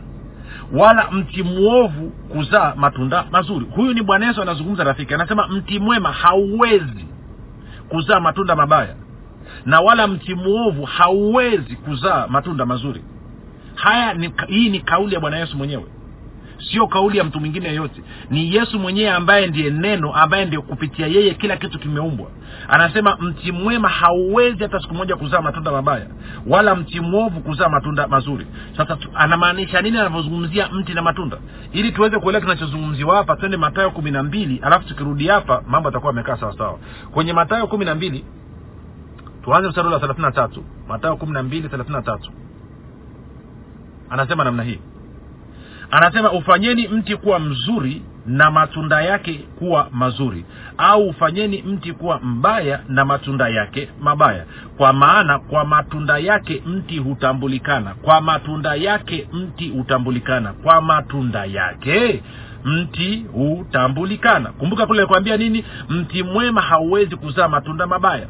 wala 0.74 1.12
mti 1.12 1.44
mwovu 1.44 2.10
kuzaa 2.10 2.74
matunda 2.76 3.26
mazuri. 3.32 3.66
Huyu 3.76 3.94
ni 3.94 4.02
bwana 4.04 4.26
yesu 4.28 4.42
anazungumza 4.42 4.84
rafiki. 4.84 5.14
Anasema 5.14 5.48
mti 5.48 5.80
mwema 5.80 6.12
hauwezi 6.12 7.06
kuzaa 7.90 8.20
matunda 8.20 8.56
mabaya 8.56 8.96
na 9.66 9.82
wala 9.82 10.08
mti 10.08 10.36
mwovu 10.36 10.84
hauwezi 10.86 11.76
kuzaa 11.76 12.28
matunda 12.28 12.66
mazuri. 12.66 13.04
Haya 13.76 14.14
ni, 14.14 14.34
hii 14.48 14.70
ni 14.70 14.80
kauli 14.80 15.14
ya 15.14 15.20
bwana 15.22 15.38
yesu 15.38 15.58
mwenyewe. 15.58 15.86
Sio 16.72 16.88
kauli 16.88 17.18
ya 17.18 17.24
mtu 17.24 17.40
mwingine 17.40 17.68
yeyote. 17.68 18.02
Ni 18.30 18.56
yesu 18.56 18.80
mwenyewe 18.80 19.10
ambaye 19.12 19.48
ndiye 19.48 19.70
neno 19.70 20.14
ambaye 20.14 20.46
ndio 20.46 20.62
kupitia 20.62 21.08
yeye 21.08 21.34
kila 21.34 21.58
kitu 21.58 21.80
kimeumbwa. 21.80 22.28
Anasema 22.68 23.18
mti 23.20 23.52
mwema 23.52 23.90
hauwezi 23.90 24.64
hata 24.64 24.80
siku 24.80 24.94
moja 24.94 25.16
kuzaa 25.16 25.42
matunda 25.42 25.72
mabaya 25.72 26.08
wala 26.48 26.76
mti 26.76 27.00
mwovu 27.00 27.42
kuzaa 27.42 27.70
matunda 27.70 28.08
mazuri. 28.08 28.48
Sasa 28.78 28.98
anamaanisha 29.14 29.82
nini 29.82 29.98
anavyozungumzia 29.98 30.70
mti 30.72 30.94
na 30.94 31.02
matunda? 31.02 31.38
Ili 31.74 31.92
tuweze 31.92 32.20
kuelewa 32.20 32.42
kinachozungumziwa 32.42 33.16
hapa 33.18 33.36
twende 33.36 33.58
matayo 33.58 33.92
kumi 33.92 34.12
na 34.12 34.24
mbili 34.24 34.60
alafu 34.64 34.88
tukirudi 34.88 35.28
hapa 35.28 35.64
mambo 35.68 35.90
atakuwa 35.90 36.12
amekaa 36.14 36.38
sawasawa. 36.38 36.80
Kwenye 37.12 37.34
matayo 37.34 37.68
kumi 37.68 37.86
na 37.86 37.96
mbili 37.96 38.26
tuanze 39.46 39.70
mstari 39.70 39.88
wa 39.88 40.00
thelathini 40.00 40.26
na 40.26 40.32
tatu. 40.32 40.64
Matayo 40.88 41.16
kumi 41.18 41.34
na 41.34 41.44
mbili 41.44 41.70
thelathini 41.70 41.96
na 41.96 42.02
tatu. 42.02 42.32
Anasema 44.10 44.44
namna 44.44 44.64
hii. 44.64 44.80
Anasema 45.92 46.32
ufanyeni 46.32 46.88
mti 46.88 47.16
kuwa 47.16 47.40
mzuri 47.40 48.02
na 48.26 48.52
matunda 48.52 49.02
yake 49.02 49.34
kuwa 49.60 49.88
mazuri 49.92 50.46
au 50.78 51.10
ufanyeni 51.10 51.62
mti 51.62 51.94
kuwa 51.94 52.20
mbaya 52.20 52.80
na 52.90 53.06
matunda 53.06 53.48
yake 53.50 53.90
mabaya. 54.02 54.46
Kwa 54.78 54.94
maana 54.94 55.40
kwa 55.40 55.66
matunda 55.66 56.18
yake 56.18 56.64
mti 56.66 56.98
hutambulikana. 56.98 57.94
Kwa 57.94 58.22
matunda 58.22 58.76
yake 58.76 59.28
mti 59.34 59.70
hutambulikana. 59.70 60.54
Kwa 60.54 60.82
matunda 60.82 61.46
yake 61.46 62.24
mti 62.66 63.26
hutambulikana. 63.34 64.52
Kumbuka 64.52 64.86
kule 64.86 65.06
kwambia 65.06 65.38
nini? 65.38 65.66
Mti 65.90 66.24
mwema 66.24 66.62
hauwezi 66.62 67.16
kuzaa 67.16 67.48
matunda 67.48 67.88
mabaya 67.88 68.28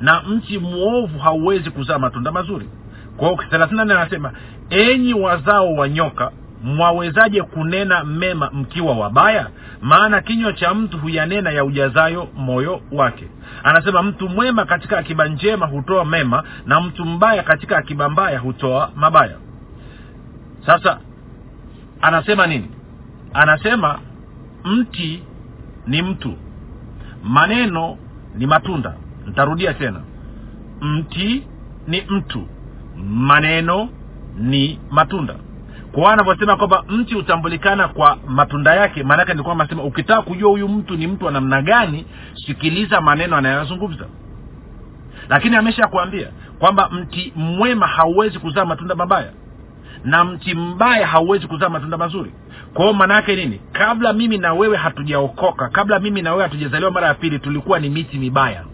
na 0.00 0.22
mti 0.22 0.58
mwovu 0.58 1.18
hauwezi 1.18 1.70
kuzaa 1.70 1.98
matunda 1.98 2.32
mazuri. 2.32 2.68
Kwao 3.16 3.36
thelathini 3.50 3.80
anasema 3.80 4.32
enyi 4.70 5.14
wazao 5.14 5.74
wa 5.74 5.88
nyoka 5.88 6.30
mwawezaje 6.64 7.42
kunena 7.42 8.04
mema 8.04 8.50
mkiwa 8.52 8.94
wabaya? 8.94 9.50
Maana 9.80 10.20
kinywa 10.20 10.52
cha 10.52 10.74
mtu 10.74 10.98
huyanena 10.98 11.50
ya 11.50 11.64
ujazayo 11.64 12.28
moyo 12.36 12.80
wake. 12.92 13.28
Anasema 13.64 14.02
mtu 14.02 14.28
mwema 14.28 14.64
katika 14.64 14.98
akiba 14.98 15.28
njema 15.28 15.66
hutoa 15.66 16.04
mema 16.04 16.42
na 16.66 16.80
mtu 16.80 17.04
mbaya 17.04 17.42
katika 17.42 17.76
akiba 17.78 18.08
mbaya 18.08 18.38
hutoa 18.38 18.90
mabaya. 18.96 19.36
Sasa 20.66 20.98
anasema 22.00 22.46
nini? 22.46 22.70
Anasema 23.34 23.98
mti 24.64 25.22
ni 25.86 26.02
mtu 26.02 26.34
maneno 27.24 27.96
ni 28.34 28.46
matunda 28.46 28.94
ntarudia 29.26 29.74
tena. 29.74 30.00
Mti 30.80 31.46
ni 31.86 32.02
mtu 32.08 32.46
maneno 33.08 33.88
ni 34.38 34.80
matunda. 34.90 35.34
Kwa 35.92 36.12
anavyosema 36.12 36.56
kwamba 36.56 36.84
mti 36.88 37.14
hutambulikana 37.14 37.88
kwa 37.88 38.18
matunda 38.28 38.74
yake 38.74 39.02
maanake 39.02 39.34
ni 39.34 39.42
kwamba 39.42 39.68
sema 39.68 39.82
ukitaka 39.82 40.22
kujua 40.22 40.50
huyu 40.50 40.68
mtu 40.68 40.96
ni 40.96 41.06
mtu 41.06 41.24
wa 41.24 41.32
namna 41.32 41.62
gani 41.62 42.06
sikiliza 42.46 43.00
maneno 43.00 43.36
anayozungumza. 43.36 44.06
Lakini 45.28 45.56
amesha 45.56 45.86
kuambia 45.86 46.28
kwamba 46.58 46.88
mti 46.90 47.32
mwema 47.36 47.86
hauwezi 47.86 48.38
kuzaa 48.38 48.64
matunda 48.64 48.94
mabaya 48.94 49.30
na 50.04 50.24
mti 50.24 50.54
mbaya 50.54 51.06
hauwezi 51.06 51.46
kuzaa 51.46 51.68
matunda 51.68 51.96
mazuri. 51.96 52.32
Kwa 52.74 52.84
hiyo 52.84 52.94
maana 52.96 53.14
yake 53.14 53.36
nini? 53.36 53.60
Kabla 53.72 54.12
mimi 54.12 54.38
na 54.38 54.54
wewe 54.54 54.76
hatujaokoka 54.76 55.68
kabla 55.68 55.98
mimi 55.98 56.22
na 56.22 56.30
wewe 56.30 56.42
hatujazaliwa 56.42 56.90
mara 56.90 57.06
ya 57.06 57.14
pili 57.14 57.38
tulikuwa 57.38 57.78
ni 57.80 57.90
miti 57.90 58.18
mibaya 58.18 58.64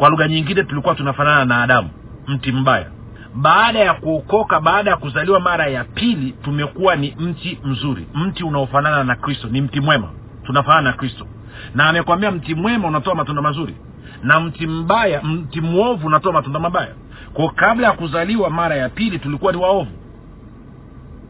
kwa 0.00 0.08
lugha 0.08 0.28
nyingine 0.28 0.62
tulikuwa 0.62 0.94
tunafanana 0.94 1.44
na 1.44 1.62
adamu 1.62 1.88
mti 2.26 2.52
mbaya. 2.52 2.86
Baada 3.34 3.78
ya 3.78 3.94
kuokoka 3.94 4.60
baada 4.60 4.90
ya 4.90 4.96
kuzaliwa 4.96 5.40
mara 5.40 5.66
ya 5.66 5.84
pili 5.84 6.32
tumekuwa 6.32 6.96
ni 6.96 7.16
mti 7.18 7.58
mzuri. 7.64 8.06
Mti 8.14 8.44
unaofanana 8.44 9.04
na 9.04 9.16
kristo 9.16 9.48
ni 9.48 9.60
mti 9.60 9.80
mwema. 9.80 10.08
Tunafanana 10.46 10.90
na 10.90 10.96
kristo. 10.96 11.26
Na 11.74 11.88
amekwambia 11.88 12.30
mti 12.30 12.54
mwema 12.54 12.88
unatoa 12.88 13.14
matunda 13.14 13.42
mazuri 13.42 13.74
na 14.22 14.40
mti 14.40 14.66
mbaya 14.66 15.22
mti 15.22 15.60
mwovu 15.60 16.06
unatoa 16.06 16.32
matunda 16.32 16.58
mabaya. 16.58 16.94
Kwao 17.32 17.48
kabla 17.48 17.86
ya 17.86 17.92
kuzaliwa 17.92 18.50
mara 18.50 18.76
ya 18.76 18.88
pili 18.88 19.18
tulikuwa 19.18 19.52
ni 19.52 19.58
waovu. 19.58 19.90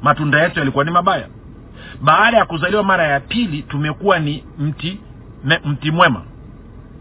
Matunda 0.03 0.43
yetu 0.43 0.59
yalikuwa 0.59 0.85
ni 0.85 0.91
mabaya. 0.91 1.29
Baada 2.03 2.37
ya 2.37 2.45
kuzaliwa 2.45 2.83
mara 2.83 3.05
ya 3.07 3.21
pili 3.21 3.63
tumekuwa 3.63 4.19
ni 4.19 4.45
mti 4.59 5.01
me, 5.45 5.61
mti 5.65 5.91
mwema 5.91 6.23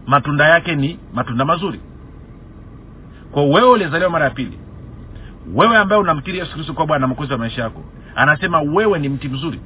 matunda 0.06 0.48
yake 0.48 0.74
ni 0.74 0.98
matunda 1.14 1.44
mazuri. 1.44 1.80
Kwa 3.30 3.44
wewe 3.44 3.68
ulizaliwa 3.68 4.10
mara 4.10 4.24
ya 4.24 4.30
pili 4.30 4.58
wewe 5.54 5.76
ambaye 5.76 6.00
unamkiri 6.00 6.38
yesu 6.38 6.52
kristo 6.54 6.72
kuwa 6.74 6.86
bwana 6.86 7.06
mkozi 7.06 7.32
wa 7.32 7.38
maisha 7.38 7.62
yako 7.62 7.84
anasema 8.14 8.60
wewe 8.60 8.98
ni 8.98 9.08
mti 9.08 9.28
mzuri. 9.28 9.60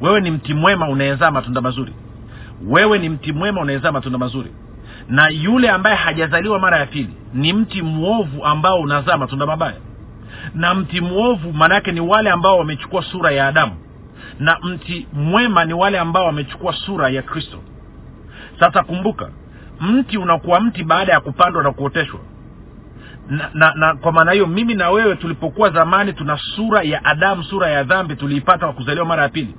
Wewe 0.00 0.20
ni 0.20 0.30
mti 0.30 0.54
mwema 0.54 0.88
unayezaa 0.88 1.30
matunda 1.30 1.60
mazuri. 1.60 1.92
Wewe 2.66 2.98
ni 2.98 3.08
mti 3.08 3.32
mwema 3.32 3.60
unayezaa 3.60 3.92
matunda 3.92 4.18
mazuri. 4.18 4.50
Na 5.08 5.28
yule 5.28 5.70
ambaye 5.70 5.96
hajazaliwa 5.96 6.58
mara 6.58 6.78
ya 6.78 6.86
pili 6.86 7.10
ni 7.34 7.52
mti 7.52 7.82
mwovu 7.82 8.44
ambao 8.44 8.80
unazaa 8.80 9.16
matunda 9.16 9.46
mabaya. 9.46 9.76
Na 10.54 10.74
mti 10.74 11.00
mwovu 11.00 11.52
maana 11.52 11.74
yake 11.74 11.92
ni 11.92 12.00
wale 12.00 12.30
ambao 12.30 12.58
wamechukua 12.58 13.02
sura 13.02 13.30
ya 13.30 13.48
adamu. 13.48 13.72
Na 14.40 14.58
mti 14.62 15.06
mwema 15.12 15.64
ni 15.64 15.72
wale 15.74 15.98
ambao 15.98 16.26
wamechukua 16.26 16.72
sura 16.72 17.08
ya 17.08 17.22
kristo 17.22 17.58
sasa 18.60 18.82
kumbuka 18.82 19.30
mti 19.80 20.18
unakuwa 20.18 20.60
mti 20.60 20.84
baada 20.84 21.12
ya 21.12 21.20
kupandwa 21.20 21.62
na 21.62 21.72
kuoteshwa. 21.72 22.20
Na, 23.28 23.50
na, 23.54 23.74
na 23.74 23.94
kwa 23.96 24.12
maana 24.12 24.32
hiyo 24.32 24.46
mimi 24.46 24.74
na 24.74 24.90
wewe 24.90 25.16
tulipokuwa 25.16 25.70
zamani 25.70 26.12
tuna 26.12 26.38
sura 26.56 26.82
ya 26.82 27.04
adamu 27.04 27.44
sura 27.44 27.68
ya 27.70 27.84
dhambi 27.84 28.16
tuliipata 28.16 28.58
kwa 28.66 28.72
kuzaliwa 28.72 29.06
mara 29.06 29.22
ya 29.22 29.28
pili 29.28 29.54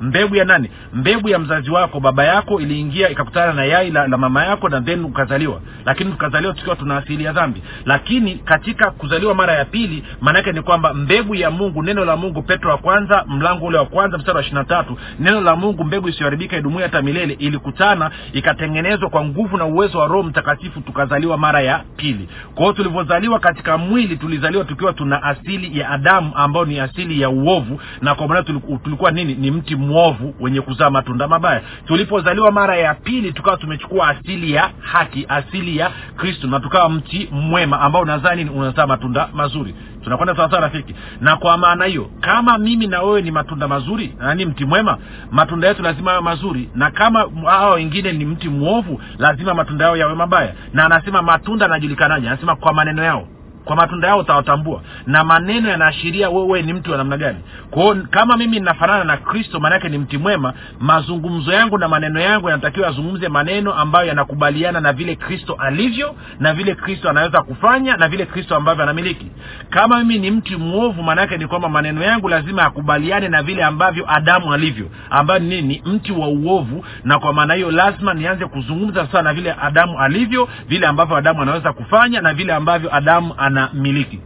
mbegu 0.00 0.36
ya 0.36 0.44
nani? 0.44 0.70
Mbegu 0.94 1.28
ya 1.28 1.38
mzazi 1.38 1.70
wako 1.70 2.00
baba 2.00 2.24
yako 2.24 2.60
iliingia 2.60 3.08
ikakutana 3.10 3.52
na 3.52 3.64
yai 3.64 3.90
la, 3.90 4.06
la 4.08 4.16
mama 4.16 4.44
yako 4.44 4.68
na 4.68 4.80
then 4.80 5.04
ukazaliwa. 5.04 5.60
Lakini 5.84 6.10
tukazaliwa 6.10 6.54
tukiwa 6.54 6.76
tuna 6.76 6.96
asili 6.96 7.24
ya 7.24 7.32
dhambi. 7.32 7.62
Lakini 7.84 8.34
katika 8.34 8.90
kuzaliwa 8.90 9.34
mara 9.34 9.52
ya 9.54 9.64
pili 9.64 10.04
maanaake 10.20 10.52
ni 10.52 10.62
kwamba 10.62 10.94
mbegu 10.94 11.34
ya 11.34 11.50
mungu 11.50 11.82
neno 11.82 12.04
la 12.04 12.16
mungu 12.16 12.42
petro 12.42 12.70
wa 12.70 12.78
kwanza 12.78 13.24
mlango 13.28 13.66
ule 13.66 13.78
wa 13.78 13.86
kwanza 13.86 14.18
mstari 14.18 14.36
wa 14.36 14.42
ishiri 14.42 14.56
na 14.58 14.64
tatu 14.64 14.98
neno 15.20 15.40
la 15.40 15.56
mungu 15.56 15.84
mbegu 15.84 16.08
isiyoharibika 16.08 16.56
idumuia 16.56 16.86
hata 16.86 17.02
milele 17.02 17.34
ilikutana 17.34 18.10
ikatengenezwa 18.32 19.10
kwa 19.10 19.24
nguvu 19.24 19.56
na 19.56 19.64
uwezo 19.64 19.98
wa 19.98 20.06
roho 20.08 20.22
mtakatifu 20.22 20.80
tukazaliwa 20.80 21.38
mara 21.38 21.60
ya 21.60 21.84
pili. 21.96 22.28
Kwa 22.54 22.62
hiyo 22.62 22.72
tulivyozaliwa 22.72 23.38
katika 23.38 23.78
mwili 23.78 24.16
tulizaliwa 24.16 24.64
tukiwa 24.64 24.92
tuna 24.92 25.22
asili 25.22 25.78
ya 25.78 25.90
adamu 25.90 26.32
ambayo 26.34 26.64
ni 26.66 26.80
asili 26.80 27.20
ya 27.20 27.30
uovu 27.30 27.80
na 28.02 28.14
kwa 28.14 28.28
maana 28.28 28.42
tulikuwa 28.82 29.10
nini? 29.10 29.34
Ni 29.34 29.50
mti 29.50 29.76
mwovu 29.88 30.34
wenye 30.40 30.60
kuzaa 30.60 30.90
matunda 30.90 31.28
mabaya. 31.28 31.62
Tulipozaliwa 31.86 32.52
mara 32.52 32.76
ya 32.76 32.94
pili 32.94 33.32
tukawa 33.32 33.56
tumechukua 33.56 34.08
asili 34.08 34.52
ya 34.52 34.70
haki 34.80 35.26
asili 35.28 35.76
ya 35.76 35.90
kristo 36.16 36.46
na 36.46 36.60
tukawa 36.60 36.88
mti 36.90 37.28
mwema 37.32 37.80
ambao 37.80 38.02
unazaa 38.02 38.34
nini? 38.34 38.50
Unazaa 38.50 38.86
matunda 38.86 39.28
mazuri. 39.34 39.74
Tunakwenda 40.04 40.36
sawasawa 40.36 40.62
rafiki. 40.62 40.94
Na 41.20 41.36
kwa 41.36 41.58
maana 41.58 41.84
hiyo 41.84 42.10
kama 42.20 42.58
mimi 42.58 42.86
na 42.86 43.02
wewe 43.02 43.22
ni 43.22 43.30
matunda 43.30 43.68
mazuri 43.68 44.14
nani 44.18 44.44
mti 44.44 44.64
mwema 44.64 44.98
matunda 45.30 45.68
yetu 45.68 45.82
lazima 45.82 46.10
yawe 46.10 46.22
mazuri. 46.22 46.70
Na 46.74 46.90
kama 46.90 47.26
hao 47.44 47.72
wengine 47.72 48.12
ni 48.12 48.24
mti 48.24 48.48
mwovu 48.48 49.00
lazima 49.18 49.54
matunda 49.54 49.84
yao 49.84 49.96
yawe 49.96 50.14
mabaya. 50.14 50.54
Na 50.72 50.84
anasema 50.84 51.22
matunda 51.22 51.66
anajulikanaje 51.66 52.28
anasema 52.28 52.56
kwa 52.56 52.72
maneno 52.72 53.02
yao 53.02 53.28
kwa 53.68 53.76
matunda 53.76 54.08
yao 54.08 54.18
utawatambua. 54.18 54.80
Na 55.06 55.24
maneno 55.24 55.68
yanaashiria 55.68 56.30
wewe 56.30 56.62
ni 56.62 56.72
mtu 56.72 56.90
wa 56.90 56.96
namna 56.96 57.16
gani. 57.16 57.38
Kwao 57.70 57.94
kama 58.10 58.36
mimi 58.36 58.58
ninafanana 58.58 59.04
na 59.04 59.16
kristo 59.16 59.60
maanaake 59.60 59.88
ni 59.88 59.98
mti 59.98 60.18
mwema 60.18 60.52
mazungumzo 60.80 61.52
yangu 61.52 61.78
na 61.78 61.88
maneno 61.88 62.20
yangu 62.20 62.48
yanatakiwa 62.48 62.86
yazungumze 62.86 63.28
maneno 63.28 63.72
ambayo 63.72 64.08
yanakubaliana 64.08 64.80
na 64.80 64.92
vile 64.92 65.16
kristo 65.16 65.56
alivyo 65.58 66.14
na 66.40 66.54
vile 66.54 66.74
kristo 66.74 67.10
anaweza 67.10 67.42
kufanya 67.42 67.96
na 67.96 68.08
vile 68.08 68.26
kristo 68.26 68.56
ambavyo 68.56 68.82
anamiliki. 68.82 69.26
Kama 69.70 69.98
mimi 69.98 70.18
ni 70.18 70.30
mti 70.30 70.56
mwovu 70.56 71.02
maanaake 71.02 71.36
ni 71.36 71.46
kwamba 71.46 71.68
maneno 71.68 72.02
yangu 72.02 72.28
lazima 72.28 72.62
yakubaliane 72.62 73.28
na 73.28 73.42
vile 73.42 73.64
ambavyo 73.64 74.04
adamu 74.12 74.52
alivyo 74.52 74.90
ambayo 75.10 75.40
ni 75.40 75.82
mti 75.86 76.12
wa 76.12 76.28
uovu 76.28 76.84
na 77.04 77.18
kwa 77.18 77.32
maana 77.32 77.54
hiyo 77.54 77.70
lazima 77.70 78.14
nianze 78.14 78.46
kuzungumza 78.46 79.06
sana 79.06 79.22
na 79.22 79.34
vile 79.34 79.54
adamu 79.62 80.00
alivyo 80.00 80.48
vile 80.68 80.86
ambavyo 80.86 81.16
adamu 81.16 81.42
anaweza 81.42 81.72
kufanya 81.72 82.20
na 82.20 82.34
vile 82.34 82.52
ambavyo 82.54 82.94
adamu 82.94 83.34
anamiliki 83.64 84.20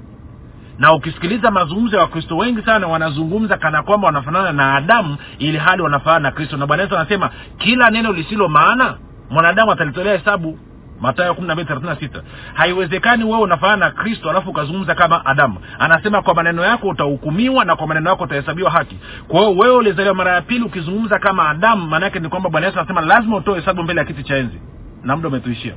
na 0.79 0.92
ukisikiliza 0.92 1.51
mazungumzo 1.51 1.97
ya 1.97 2.03
wakristo 2.03 2.37
wengi 2.37 2.62
sana 2.62 2.87
wanazungumza 2.87 3.57
kana 3.57 3.83
kwamba 3.83 4.07
wanafanana 4.07 4.53
na 4.53 4.75
adamu 4.75 5.16
ili 5.38 5.59
hali 5.59 5.83
wanafanana 5.83 6.18
na 6.18 6.31
kristo. 6.31 6.57
Na 6.57 6.66
bwana 6.66 6.83
yesu 6.83 6.97
anasema 6.97 7.31
kila 7.59 7.90
neno 7.90 8.12
lisilo 8.12 8.49
maana 8.49 8.97
mwanadamu 9.31 9.73
atalitolea 9.73 10.18
hesabu. 10.18 10.59
Matayo 11.01 11.35
kumi 11.35 11.47
na 11.49 11.55
mbili 11.55 11.68
thelathini 11.68 11.90
na 11.95 12.01
sita. 12.01 12.23
Haiwezekani 12.55 13.25
wewe 13.25 13.38
unafanana 13.38 13.85
na 13.87 13.90
kristo 13.90 14.31
alafu 14.31 14.51
ukazungumza 14.51 14.95
kama 14.95 15.27
adamu. 15.27 15.57
Anasema 15.79 16.23
kwa 16.23 16.35
maneno 16.35 16.62
yako 16.64 16.88
utahukumiwa 16.88 17.64
na 17.64 17.77
kwa 17.77 17.87
maneno 17.87 18.11
yako 18.11 18.25
utahesabiwa 18.25 18.71
haki. 18.71 18.99
Kwa 19.29 19.40
hiyo 19.40 19.53
wewe 19.57 19.77
ulizaliwa 19.77 20.14
mara 20.14 20.33
ya 20.35 20.42
pili 20.42 20.64
ukizungumza 20.64 21.18
kama 21.18 21.49
adamu 21.51 21.87
maanaake 21.87 22.18
ni 22.21 22.29
kwamba 22.29 22.51
bwana 22.51 22.66
yesu 22.66 22.79
anasema 22.79 23.01
lazima 23.01 23.37
utoe 23.37 23.55
hesabu 23.61 23.83
mbele 23.83 24.01
ya 24.01 24.07
kiti 24.07 24.23
cha 24.23 24.37
enzi. 24.37 24.61
Na 25.05 25.16
muda 25.16 25.29
umetuishia 25.29 25.75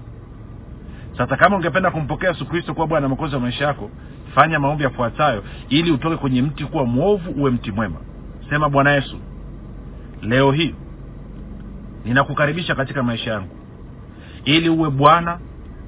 sasa 1.17 1.37
kama 1.37 1.55
ungependa 1.55 1.91
kumpokea 1.91 2.29
yesu 2.29 2.45
kristo 2.45 2.73
kuwa 2.73 2.87
bwana 2.87 3.07
mwokozi 3.07 3.35
wa 3.35 3.41
maisha 3.41 3.65
yako 3.65 3.91
fanya 4.35 4.59
maombi 4.59 4.83
yafuatayo 4.83 5.43
ili 5.69 5.91
utoke 5.91 6.17
kwenye 6.17 6.41
mti 6.41 6.65
kuwa 6.65 6.85
mwovu 6.85 7.31
uwe 7.31 7.51
mti 7.51 7.71
mwema. 7.71 7.97
Sema 8.49 8.69
bwana 8.69 8.91
yesu 8.91 9.17
leo 10.21 10.51
hii 10.51 10.75
ninakukaribisha 12.05 12.75
katika 12.75 13.03
maisha 13.03 13.31
yangu 13.31 13.55
ili 14.45 14.69
uwe 14.69 14.89
bwana 14.89 15.39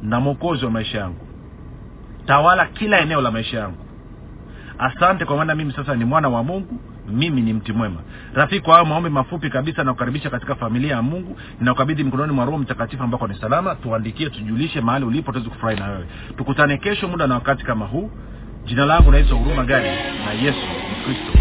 na 0.03 0.19
mwokozi 0.19 0.65
wa 0.65 0.71
maisha 0.71 0.97
yangu. 0.97 1.27
Tawala 2.25 2.65
kila 2.65 2.99
eneo 2.99 3.21
la 3.21 3.31
maisha 3.31 3.59
yangu. 3.59 3.85
Asante 4.79 5.25
kwa 5.25 5.37
maana 5.37 5.55
mimi 5.55 5.73
sasa 5.73 5.95
ni 5.95 6.05
mwana 6.05 6.29
wa 6.29 6.43
mungu 6.43 6.79
mimi 7.08 7.41
ni 7.41 7.54
mti 7.54 7.74
mwema. 7.74 8.00
Rafiki 8.34 8.62
kwa 8.62 8.74
hayo 8.74 8.86
maombi 8.86 9.10
mafupi 9.10 9.50
kabisa 9.50 9.84
nakukaribisha 9.84 10.30
katika 10.30 10.56
familia 10.56 10.91
ya 10.96 11.02
mungu. 11.02 11.38
Ninakukabidhi 11.60 12.04
mikononi 12.04 12.34
mwa 12.34 12.46
roho 12.46 12.58
mtakatifu 12.58 13.04
ambako 13.04 13.28
ni 13.28 13.36
salama. 13.36 13.76
Tuandikie 13.76 14.30
tujulishe 14.30 14.82
mahali 14.82 15.06
ulipo 15.06 15.32
tuweze 15.32 15.50
kufurahi 15.50 15.80
na 15.80 15.88
wewe. 15.88 16.06
Tukutane 16.38 16.78
kesho 16.78 17.08
muda 17.08 17.28
na 17.28 17.36
wakati 17.36 17.65
kama 17.65 17.86
huu. 17.86 18.12
Jina 18.65 18.86
langu 18.86 19.12
naitwa 19.12 19.38
huruma 19.38 19.63
gari 19.63 19.89
na 20.26 20.32
yesu 20.34 20.60
ni 20.89 21.06
kristo. 21.06 21.32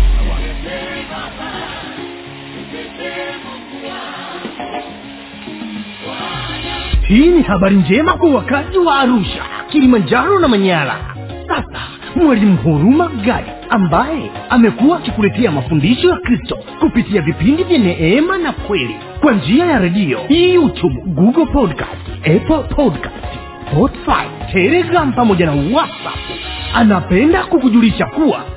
Hii 7.09 7.27
ni 7.29 7.43
habari 7.43 7.77
njema 7.77 8.13
kwa 8.17 8.31
wakazi 8.31 8.79
wa 8.79 8.99
arusha 8.99 9.43
kilimanjaro 9.69 10.39
na 10.39 10.49
manyara. 10.49 10.97
Sasa 11.49 11.81
mwalimu 12.17 12.57
huruma 12.57 13.09
gadi 13.09 13.51
ambaye 13.77 14.31
amekuwa 14.51 14.99
akikuletea 14.99 15.51
mafundisho 15.51 16.11
ya 16.11 16.17
kristo 16.17 16.59
kupitia 16.81 17.23
vipindi 17.23 17.65
vya 17.65 17.79
neema 17.79 18.39
na 18.39 18.53
kweli 18.53 18.97
kwa 19.21 19.33
njia 19.33 19.67
ya 19.67 19.79
redio 19.79 20.19
youtube 20.29 21.01
google 21.07 21.47
podcast 21.47 22.09
apple 22.19 22.75
podcast 22.77 23.27
spotify 23.71 24.27
telegram 24.53 25.13
pamoja 25.13 25.47
na 25.47 25.53
whatsapp. 25.53 26.17
Anapenda 26.75 27.45
kukujulisha 27.45 28.07
kuwa 28.07 28.45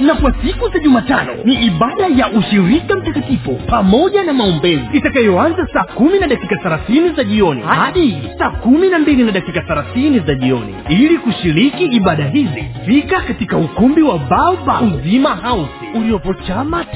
na 0.00 0.14
kwa 0.14 0.34
siku 0.44 0.68
za 0.68 0.78
jumatano 0.78 1.32
ni 1.44 1.54
ibada 1.54 2.06
ya 2.16 2.28
ushirika 2.30 2.96
mtakatifu 2.96 3.54
pamoja 3.66 4.22
na 4.22 4.32
maombezi 4.32 4.82
itakayoanza 4.92 5.66
saa 5.72 5.84
kumi 5.84 6.18
na 6.18 6.26
dakika 6.26 6.56
thelathini 6.56 7.08
za 7.12 7.24
jioni 7.24 7.62
hadi 7.62 8.18
saa 8.38 8.50
kumi 8.50 8.88
na 8.88 8.98
mbili 8.98 9.22
na 9.24 9.32
dakika 9.32 9.60
thelathini 9.60 10.18
za 10.18 10.34
jioni. 10.34 10.74
Ili 10.88 11.18
kushiriki 11.18 11.84
ibada 11.84 12.24
hizi 12.24 12.64
fika 12.86 13.20
katika 13.20 13.56
ukumbi 13.56 14.02
wa 14.02 14.18
baoba 14.18 14.80
uzima 14.80 15.28
house 15.36 15.70
uliopo 15.94 16.34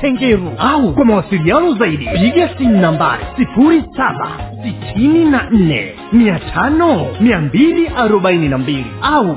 tengeru 0.01 0.53
au 0.59 0.95
kwa 0.95 1.05
mawasiliano 1.05 1.75
zaidi 1.75 2.09
piga 2.19 2.49
simu 2.59 2.81
nambari 2.81 3.25
sifuri 3.37 3.83
saba 3.97 4.29
sitini 4.65 5.25
na 5.25 5.47
nne 5.51 5.93
mia 6.13 6.39
tano 6.39 7.07
mia 7.21 7.41
mbili 7.41 7.89
arobaini 7.97 8.49
na 8.49 8.59
mbili 8.59 8.87
au 9.03 9.37